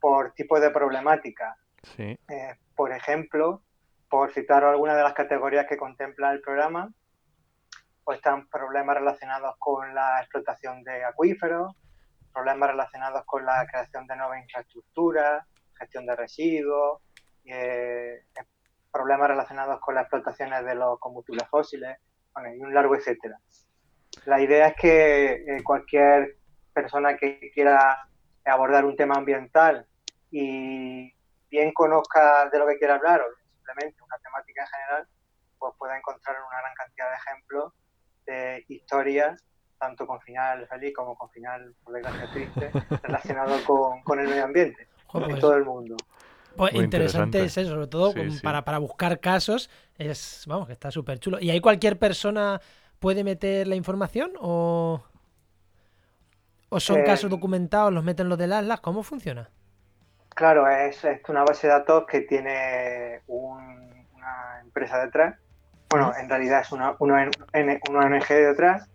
[0.00, 1.56] por tipos de problemática.
[1.82, 2.16] Sí.
[2.28, 3.64] Eh, por ejemplo,
[4.08, 6.92] por citar algunas de las categorías que contempla el programa,
[8.04, 11.74] pues están problemas relacionados con la explotación de acuíferos,
[12.32, 15.44] problemas relacionados con la creación de nuevas infraestructuras,
[15.76, 17.02] gestión de residuos,
[17.46, 18.26] eh,
[18.92, 21.98] problemas relacionados con las explotaciones de los combustibles fósiles,
[22.54, 23.38] y un largo etcétera.
[24.24, 26.36] La idea es que eh, cualquier
[26.72, 28.08] persona que quiera
[28.44, 29.86] abordar un tema ambiental
[30.30, 31.12] y
[31.50, 33.24] bien conozca de lo que quiera hablar o
[33.54, 35.08] simplemente una temática en general,
[35.58, 37.72] pues pueda encontrar una gran cantidad de ejemplos
[38.26, 39.42] de historias,
[39.78, 42.70] tanto con final feliz como con final, por desgracia, triste,
[43.02, 43.56] relacionado
[44.04, 45.96] con, el medio ambiente en todo el mundo.
[46.56, 51.18] Pues interesante, es eso, sobre todo Para, para buscar casos, es, vamos, que está súper
[51.18, 51.38] chulo.
[51.40, 52.60] ¿Y ahí cualquier persona
[52.98, 55.02] puede meter la información o,
[56.68, 58.80] o son eh, casos documentados, los meten los del Atlas?
[58.80, 59.50] ¿Cómo funciona?
[60.30, 65.36] Claro, es, es, una base de datos que tiene una empresa detrás
[65.88, 68.88] bueno, en realidad es una, una, ONG detrás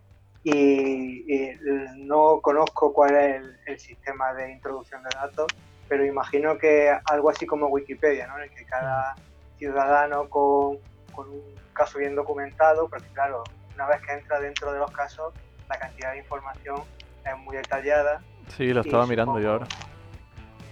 [0.44, 1.52] y,
[1.98, 5.48] no conozco cuál es el, sistema de introducción de datos,
[5.92, 8.38] pero imagino que algo así como Wikipedia, ¿no?
[8.38, 9.14] en el que cada
[9.58, 10.78] ciudadano con,
[11.18, 13.44] un caso bien documentado, porque claro,
[13.76, 15.34] una vez que entra dentro de los casos,
[15.68, 16.82] la cantidad de información
[17.26, 18.22] es muy detallada.
[18.56, 19.68] Sí, lo estaba mirando yo ahora.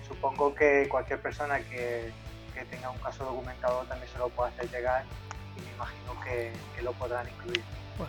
[0.07, 2.13] Supongo que cualquier persona que,
[2.53, 5.03] que tenga un caso documentado también se lo puede hacer llegar
[5.57, 7.61] me imagino que, lo podrán incluir.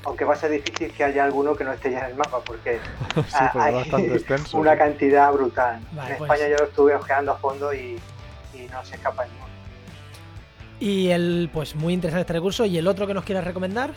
[0.05, 2.41] Aunque va a ser difícil que haya alguno que no esté ya en el mapa,
[2.45, 2.78] porque
[3.55, 3.91] hay
[4.53, 5.76] una cantidad brutal.
[5.76, 7.99] en pues España yo lo estuve ojeando a fondo y,
[8.70, 9.47] no se escapa ninguno.
[10.78, 12.64] Y el, pues muy interesante este recurso.
[12.64, 13.91] ¿Y el otro que nos quieras recomendar?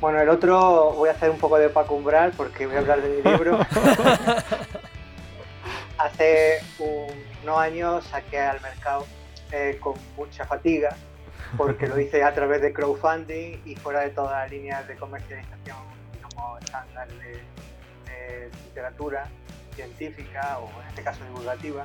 [0.00, 3.02] Bueno, el otro voy a hacer un poco de Paco Umbral porque voy a hablar
[3.02, 3.58] de mi libro.
[5.98, 9.04] Hace unos años saqué al mercado
[9.50, 10.96] eh, con mucha fatiga
[11.56, 15.76] porque lo hice a través de crowdfunding y fuera de todas las líneas de comercialización
[16.22, 17.40] como estándar de,
[18.64, 19.28] literatura
[19.74, 21.84] científica o en este caso divulgativa,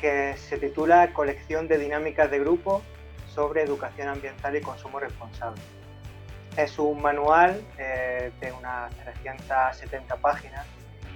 [0.00, 2.82] que se titula Colección de dinámicas de grupo
[3.26, 5.60] sobre educación ambiental y consumo responsable.
[6.56, 10.66] Es un manual eh, de unas 370 páginas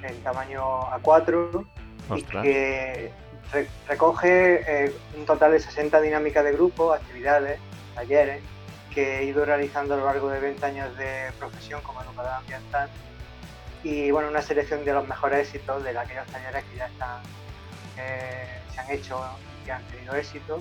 [0.03, 1.67] en tamaño A4
[2.17, 3.11] y que
[3.87, 7.59] recoge eh, un total de 60 dinámicas de grupo, actividades
[7.99, 8.43] talleres
[8.95, 12.89] que he ido realizando a lo largo de 20 años de profesión como educador ambiental
[13.83, 17.23] y bueno, una selección de los mejores éxitos de aquellos talleres que ya están,
[18.73, 19.21] se han hecho
[19.67, 20.59] y han tenido éxito.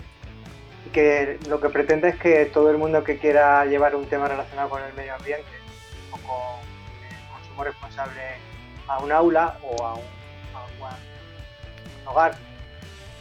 [0.85, 4.27] Y que lo que pretende es que todo el mundo que quiera llevar un tema
[4.27, 5.49] relacionado con el medio ambiente
[6.11, 6.61] o con
[7.09, 8.21] el consumo responsable
[8.87, 10.05] a un aula o a un
[12.05, 12.35] hogar,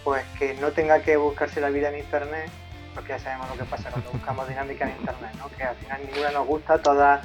[0.05, 2.51] pues que no tenga que buscarse la vida en internet
[2.97, 5.49] porque ya sabemos lo que pasa cuando buscamos dinámica en internet, ¿no?
[5.51, 7.21] que al final ninguna nos gusta, todas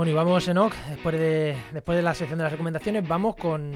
[0.00, 3.74] Bueno, y vamos, Enoch, después de, después de la sección de las recomendaciones, vamos con,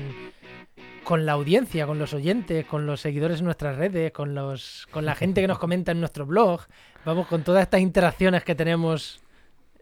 [1.04, 5.04] con la audiencia, con los oyentes, con los seguidores en nuestras redes, con, los, con
[5.04, 6.62] la gente que nos comenta en nuestro blog.
[7.04, 9.20] Vamos con todas estas interacciones que tenemos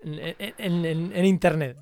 [0.02, 1.76] en, Internet.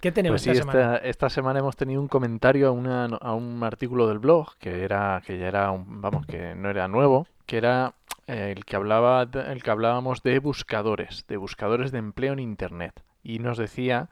[0.00, 0.96] ¿Qué tenemos pues esta, semana?
[0.96, 5.22] Esta, semana hemos tenido un comentario a, una, a un artículo del blog que era
[5.24, 7.94] que ya era un, vamos que no era nuevo, que era
[8.26, 13.00] eh, el que hablaba el que hablábamos de buscadores, de buscadores de empleo en Internet
[13.22, 14.08] y nos decía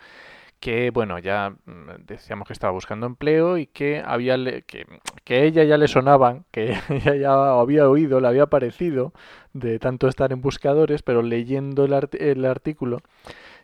[0.60, 4.86] que bueno ya mm, decíamos que estaba buscando empleo y que había que,
[5.24, 9.12] que ella ya le sonaban que ella ya había oído le había parecido
[9.54, 13.00] de tanto estar en buscadores pero leyendo el, el artículo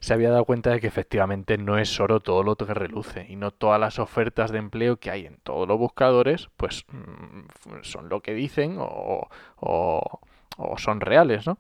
[0.01, 3.37] se había dado cuenta de que efectivamente no es oro todo lo que reluce y
[3.37, 8.09] no todas las ofertas de empleo que hay en todos los buscadores pues mm, son
[8.09, 9.29] lo que dicen o,
[9.61, 10.21] o,
[10.59, 11.59] o son reales, ¿no?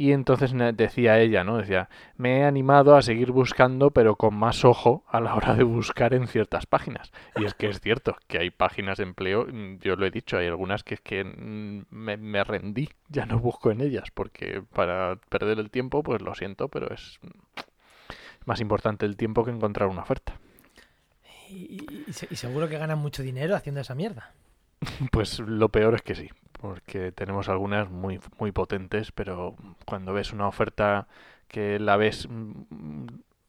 [0.00, 1.58] Y entonces decía ella, ¿no?
[1.58, 5.62] Decía, me he animado a seguir buscando, pero con más ojo a la hora de
[5.62, 7.12] buscar en ciertas páginas.
[7.36, 10.38] Y es que es cierto que hay páginas de empleo, mm, yo lo he dicho,
[10.38, 15.16] hay algunas que es que mm, me, rendí, ya no busco en ellas, porque para
[15.28, 17.20] perder el tiempo, pues lo siento, pero es
[18.46, 20.32] más importante el tiempo que encontrar una oferta.
[21.50, 24.32] Y, y seguro que ganan mucho dinero haciendo esa mierda.
[25.12, 26.30] Pues lo peor es que sí,
[26.60, 29.56] porque tenemos algunas muy, muy potentes, pero
[29.86, 31.08] cuando ves una oferta
[31.48, 32.28] que la ves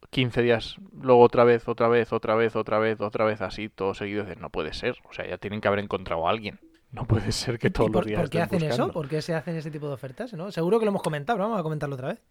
[0.10, 3.94] 15 días, luego otra vez, otra vez, otra vez, otra vez, otra vez, así, todo
[3.94, 4.96] seguido, dices, no puede ser.
[5.10, 6.60] O sea, ya tienen que haber encontrado a alguien.
[6.92, 8.22] No puede ser que todos los días.
[8.22, 8.92] ¿Por qué hacen eso?
[8.92, 10.32] ¿Por qué se hacen ese tipo de ofertas?
[10.34, 10.52] ¿no?
[10.52, 12.22] Seguro que lo hemos comentado, pero vamos a comentarlo otra vez.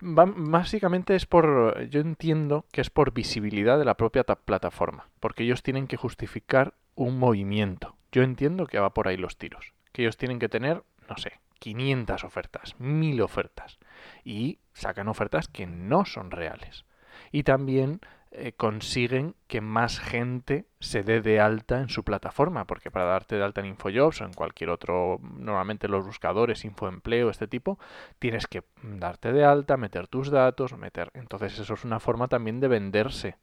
[0.00, 5.64] Básicamente es por, yo entiendo que es por visibilidad de la propia plataforma, porque ellos
[5.64, 7.96] tienen que justificar un movimiento.
[8.12, 11.40] Yo entiendo que va por ahí los tiros que ellos tienen que tener, no sé,
[11.60, 13.78] 500 ofertas, 1000 ofertas.
[14.24, 16.84] Y sacan ofertas que no son reales.
[17.30, 18.00] Y también
[18.32, 23.36] eh, consiguen que más gente se dé de alta en su plataforma, porque para darte
[23.36, 27.78] de alta en InfoJobs o en cualquier otro, normalmente los buscadores, Infoempleo, este tipo,
[28.18, 31.12] tienes que darte de alta, meter tus datos, meter...
[31.14, 33.36] Entonces eso es una forma también de venderse.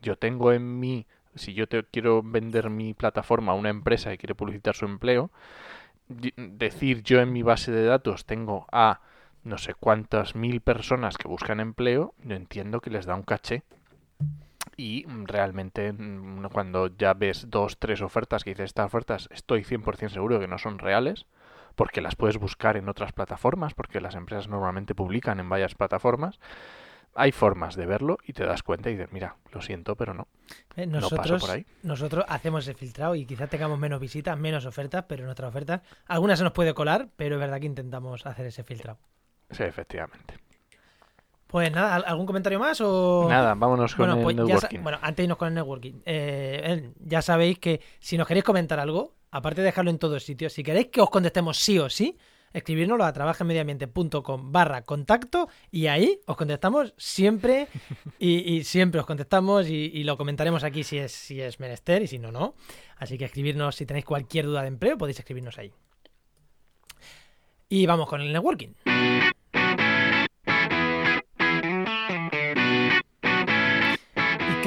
[0.00, 1.08] Yo tengo en mi...
[1.34, 5.32] Si yo te quiero vender mi plataforma a una empresa que quiere publicitar su empleo,
[6.08, 9.00] decir yo en mi base de datos tengo a
[9.44, 13.62] no sé cuántas mil personas que buscan empleo, yo entiendo que les da un caché.
[14.76, 20.10] Y realmente mm, cuando ya ves dos, tres ofertas que dices estas ofertas estoy 100%
[20.10, 21.26] seguro que no son reales,
[21.74, 26.38] porque las puedes buscar en otras plataformas, porque las empresas normalmente publican en varias plataformas,
[27.14, 30.28] hay formas de verlo y te das cuenta y dices, mira, lo siento, pero no.
[30.76, 31.66] Eh, nosotros, por ahí.
[31.82, 36.38] Nosotros hacemos ese filtrado y quizás tengamos menos visitas, menos ofertas, pero nuestras ofertas, algunas
[36.38, 38.98] se nos puede colar, pero es verdad que intentamos hacer ese filtrado.
[39.50, 40.34] Sí, efectivamente.
[41.48, 42.78] Pues nada, ¿algún comentario más?
[42.82, 43.26] O...
[43.28, 44.82] Nada, vámonos con el pues networking.
[44.82, 45.94] bueno, antes de irnos con el networking.
[46.04, 50.52] Eh, ya sabéis que si nos queréis comentar algo, aparte de dejarlo en todos sitios,
[50.52, 52.18] si queréis que os contestemos sí o sí,
[52.52, 57.68] escribirnoslo a trabajemediambiente.com barra contacto y ahí os contestamos siempre
[58.18, 62.18] y, siempre os contestamos y, lo comentaremos aquí si es, si es menester y si
[62.18, 62.54] no, no.
[62.96, 65.72] Así que escribirnos si tenéis cualquier duda de empleo podéis escribirnos ahí.
[67.68, 68.72] Y vamos con el networking.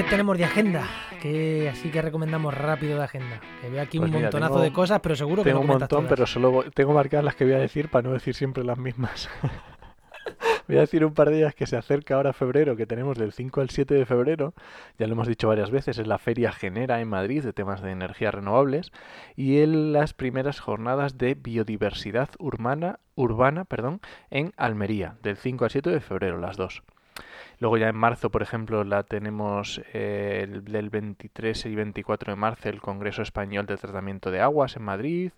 [0.02, 0.88] ¿Qué tenemos de agenda?
[1.22, 3.40] Que así que recomendamos rápido de agenda.
[3.62, 6.26] Que veo aquí pues un montonazo de cosas, pero seguro que tengo un montón, pero
[6.26, 9.30] solo tengo marcadas las que voy a decir para no decir siempre las mismas.
[10.68, 13.32] voy a decir un par de días que se acerca ahora febrero, que tenemos del
[13.32, 14.56] 5 al 7 de febrero.
[14.98, 17.92] Ya lo hemos dicho varias veces, es la Feria Genera en Madrid de temas de
[17.92, 18.92] energías renovables
[19.36, 25.70] y en las primeras jornadas de biodiversidad urbana, urbana perdón, en Almería, del 5 al
[25.70, 26.82] 7 de febrero, las dos.
[27.62, 32.36] Luego ya en marzo, por ejemplo, la tenemos eh, el, del 23 y 24 de
[32.36, 35.32] marzo el Congreso Español de Tratamiento de Aguas en Madrid.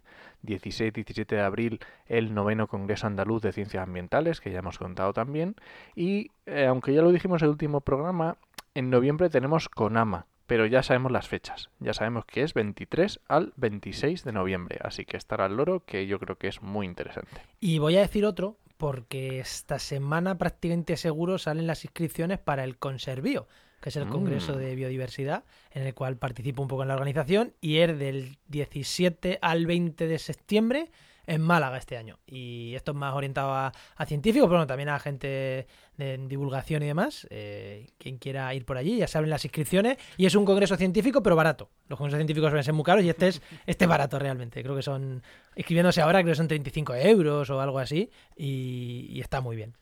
[0.44, 4.78] 16 y 17 de abril el noveno Congreso Andaluz de Ciencias Ambientales, que ya hemos
[4.78, 5.56] contado también.
[5.96, 8.38] Y eh, aunque ya lo dijimos en el último programa,
[8.74, 11.72] en noviembre tenemos CONAMA, pero ya sabemos las fechas.
[11.80, 16.08] Ya sabemos que es 23 al 26 de noviembre, así que estará al loro, que
[16.08, 17.42] yo creo que es muy interesante.
[17.60, 22.78] Y voy a decir otro, porque esta semana prácticamente seguro salen las inscripciones para el
[22.78, 23.48] Conservío,
[23.80, 24.58] que es el Congreso mm.
[24.58, 29.40] de Biodiversidad, en el cual participo un poco en la organización, y es del 17
[29.42, 30.92] al 20 de septiembre
[31.26, 32.20] en Málaga este año.
[32.26, 33.72] Y esto es más orientado a,
[34.06, 35.68] científicos, pero bueno, también a gente
[35.98, 37.28] de divulgación y demás.
[37.30, 39.98] Eh, quien quiera ir por allí, ya saben las inscripciones.
[40.18, 41.70] Y es un congreso científico, pero barato.
[41.88, 44.62] Los congresos científicos suelen ser muy caros y este es, este barato realmente.
[44.62, 45.24] Creo que son,
[45.56, 48.10] inscribiéndose ahora, creo que son 35 euros o algo así.
[48.36, 49.76] Y, y está muy bien.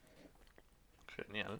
[1.16, 1.58] Genial.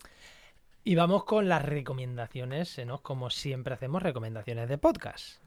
[0.84, 3.04] Y vamos con las recomendaciones, ¿no?
[3.04, 5.41] Como siempre hacemos, recomendaciones de podcast.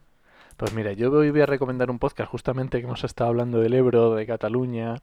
[0.57, 4.15] Pues mira, yo voy a recomendar un podcast justamente que hemos estado hablando del Ebro,
[4.15, 4.95] de Cataluña.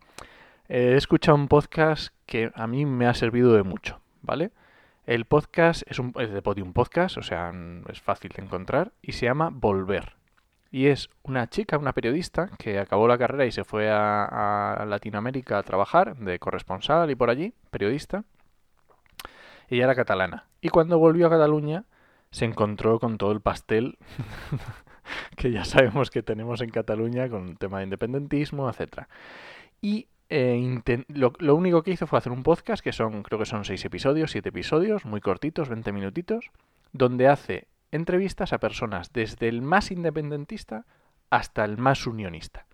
[0.70, 4.52] he escuchado un podcast que a mí me ha servido de mucho, ¿vale?
[5.06, 7.52] El podcast es, un, de Podium Podcast, o sea,
[7.90, 10.16] es fácil de encontrar, y se llama Volver.
[10.72, 14.86] Y es una chica, una periodista, que acabó la carrera y se fue a, a
[14.86, 18.24] Latinoamérica a trabajar, de corresponsal y por allí, periodista.
[19.68, 20.46] Ella era catalana.
[20.62, 21.84] Y cuando volvió a Cataluña,
[22.30, 23.98] se encontró con todo el pastel
[25.36, 29.08] que ya sabemos que tenemos en Cataluña con el tema de independentismo, etcétera.
[29.82, 33.46] Y eh, lo, lo, único que hizo fue hacer un podcast, que son, creo que
[33.46, 36.52] son seis episodios, siete episodios, muy cortitos, 20 minutitos,
[36.94, 40.86] donde hace entrevistas a personas desde el más independentista
[41.30, 42.66] hasta el más unionista,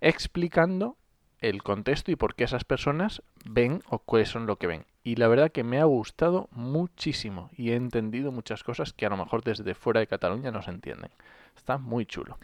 [0.00, 0.96] explicando
[1.40, 4.86] el contexto y por qué esas personas ven o cuáles son lo que ven.
[5.02, 9.10] Y la verdad que me ha gustado muchísimo y he entendido muchas cosas que a
[9.10, 11.10] lo mejor desde fuera de Cataluña no se entienden.
[11.56, 12.38] Está muy chulo.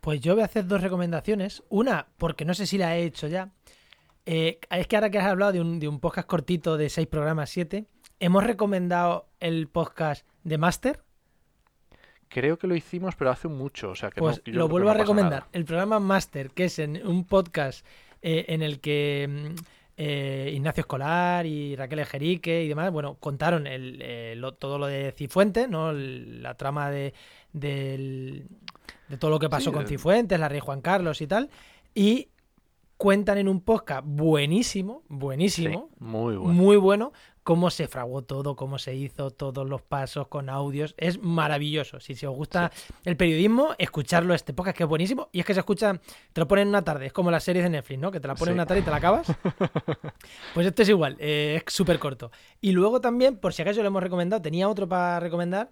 [0.00, 1.62] Pues yo voy a hacer dos recomendaciones.
[1.68, 3.50] Una, porque no sé si la he hecho ya.
[4.26, 7.06] Eh, es que ahora que has hablado de un, de un podcast cortito de seis
[7.06, 7.86] programas, siete,
[8.20, 11.02] hemos recomendado el podcast de Master.
[12.28, 13.90] Creo que lo hicimos, pero hace mucho.
[13.90, 15.46] O sea, que pues lo vuelvo a recomendar.
[15.52, 17.84] El programa Master, que es en un podcast
[18.22, 19.54] eh, en el que mm,
[20.04, 25.12] eh, Ignacio Escolar y Raquel Ejerique y demás, bueno, contaron el, eh, todo lo de
[25.12, 25.92] Cifuentes, ¿no?
[25.92, 27.14] la trama de,
[27.52, 28.44] de
[29.20, 31.50] todo lo que pasó con Cifuentes, la rey Juan Carlos y tal.
[31.94, 32.30] Y
[32.96, 36.52] cuentan en un podcast buenísimo, buenísimo, muy bueno.
[36.52, 40.94] muy bueno, cómo se fraguó todo, cómo se hizo, todos los pasos con audios.
[40.96, 42.00] Es maravilloso.
[42.00, 42.70] Si, si os gusta
[43.04, 45.28] el periodismo, escucharlo este podcast que es buenísimo.
[45.32, 46.00] Y es que se escucha,
[46.32, 47.06] te lo ponen en una tarde.
[47.06, 48.10] Es como las series de Netflix, ¿no?
[48.10, 49.26] Que te la ponen en una tarde y te la acabas.
[50.54, 52.30] pues este es igual, eh, es súper corto.
[52.60, 55.70] Y luego también, por si acaso lo hemos recomendado, tenía otro para recomendar.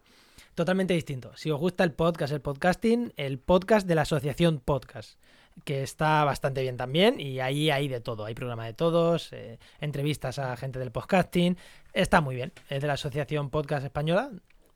[0.54, 1.30] Totalmente distinto.
[1.36, 5.18] Si os gusta el podcast, el podcasting, el podcast de la asociación Podcast
[5.64, 9.58] que está bastante bien también y ahí hay de todo, hay programa de todos, eh,
[9.80, 11.56] entrevistas a gente del podcasting,
[11.92, 14.30] está muy bien, es de la Asociación Podcast Española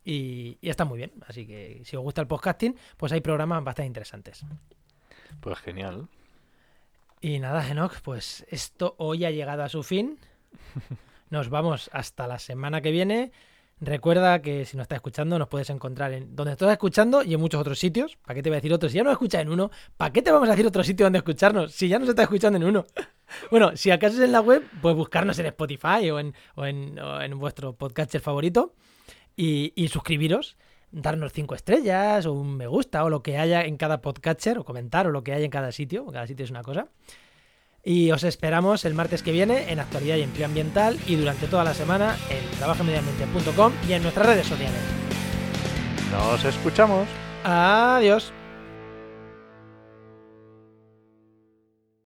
[0.04, 3.86] y, está muy bien, así que si os gusta el podcasting, pues hay programas bastante
[3.86, 4.44] interesantes.
[5.40, 6.08] Pues genial.
[7.20, 10.18] Y nada, Enoch, pues esto hoy ha llegado a su fin.
[11.30, 13.32] Nos vamos hasta la semana que viene.
[13.84, 17.40] Recuerda que si nos estás escuchando, nos puedes encontrar en donde estás escuchando y en
[17.40, 18.16] muchos otros sitios.
[18.16, 18.92] ¿Para qué te voy a decir otros?
[18.92, 21.18] Si ya nos escuchas en uno, ¿para qué te vamos a decir otro sitio donde
[21.18, 21.72] escucharnos?
[21.72, 22.86] Si ya nos estás escuchando en uno.
[23.50, 27.38] bueno, si acaso es en la web, pues buscarnos en Spotify o en, o en,
[27.38, 28.74] vuestro podcaster favorito
[29.36, 30.56] y, y suscribiros
[30.90, 34.64] darnos cinco estrellas o un me gusta o lo que haya en cada podcatcher o
[34.64, 36.88] comentar o lo que haya en cada sitio, cada sitio es una cosa.
[37.84, 41.64] Y os esperamos el martes que viene en Actualidad y Empleo Ambiental y durante toda
[41.64, 44.80] la semana en trabajamediambiente.com y en nuestras redes sociales.
[46.10, 47.06] Nos escuchamos.
[47.44, 48.32] Adiós.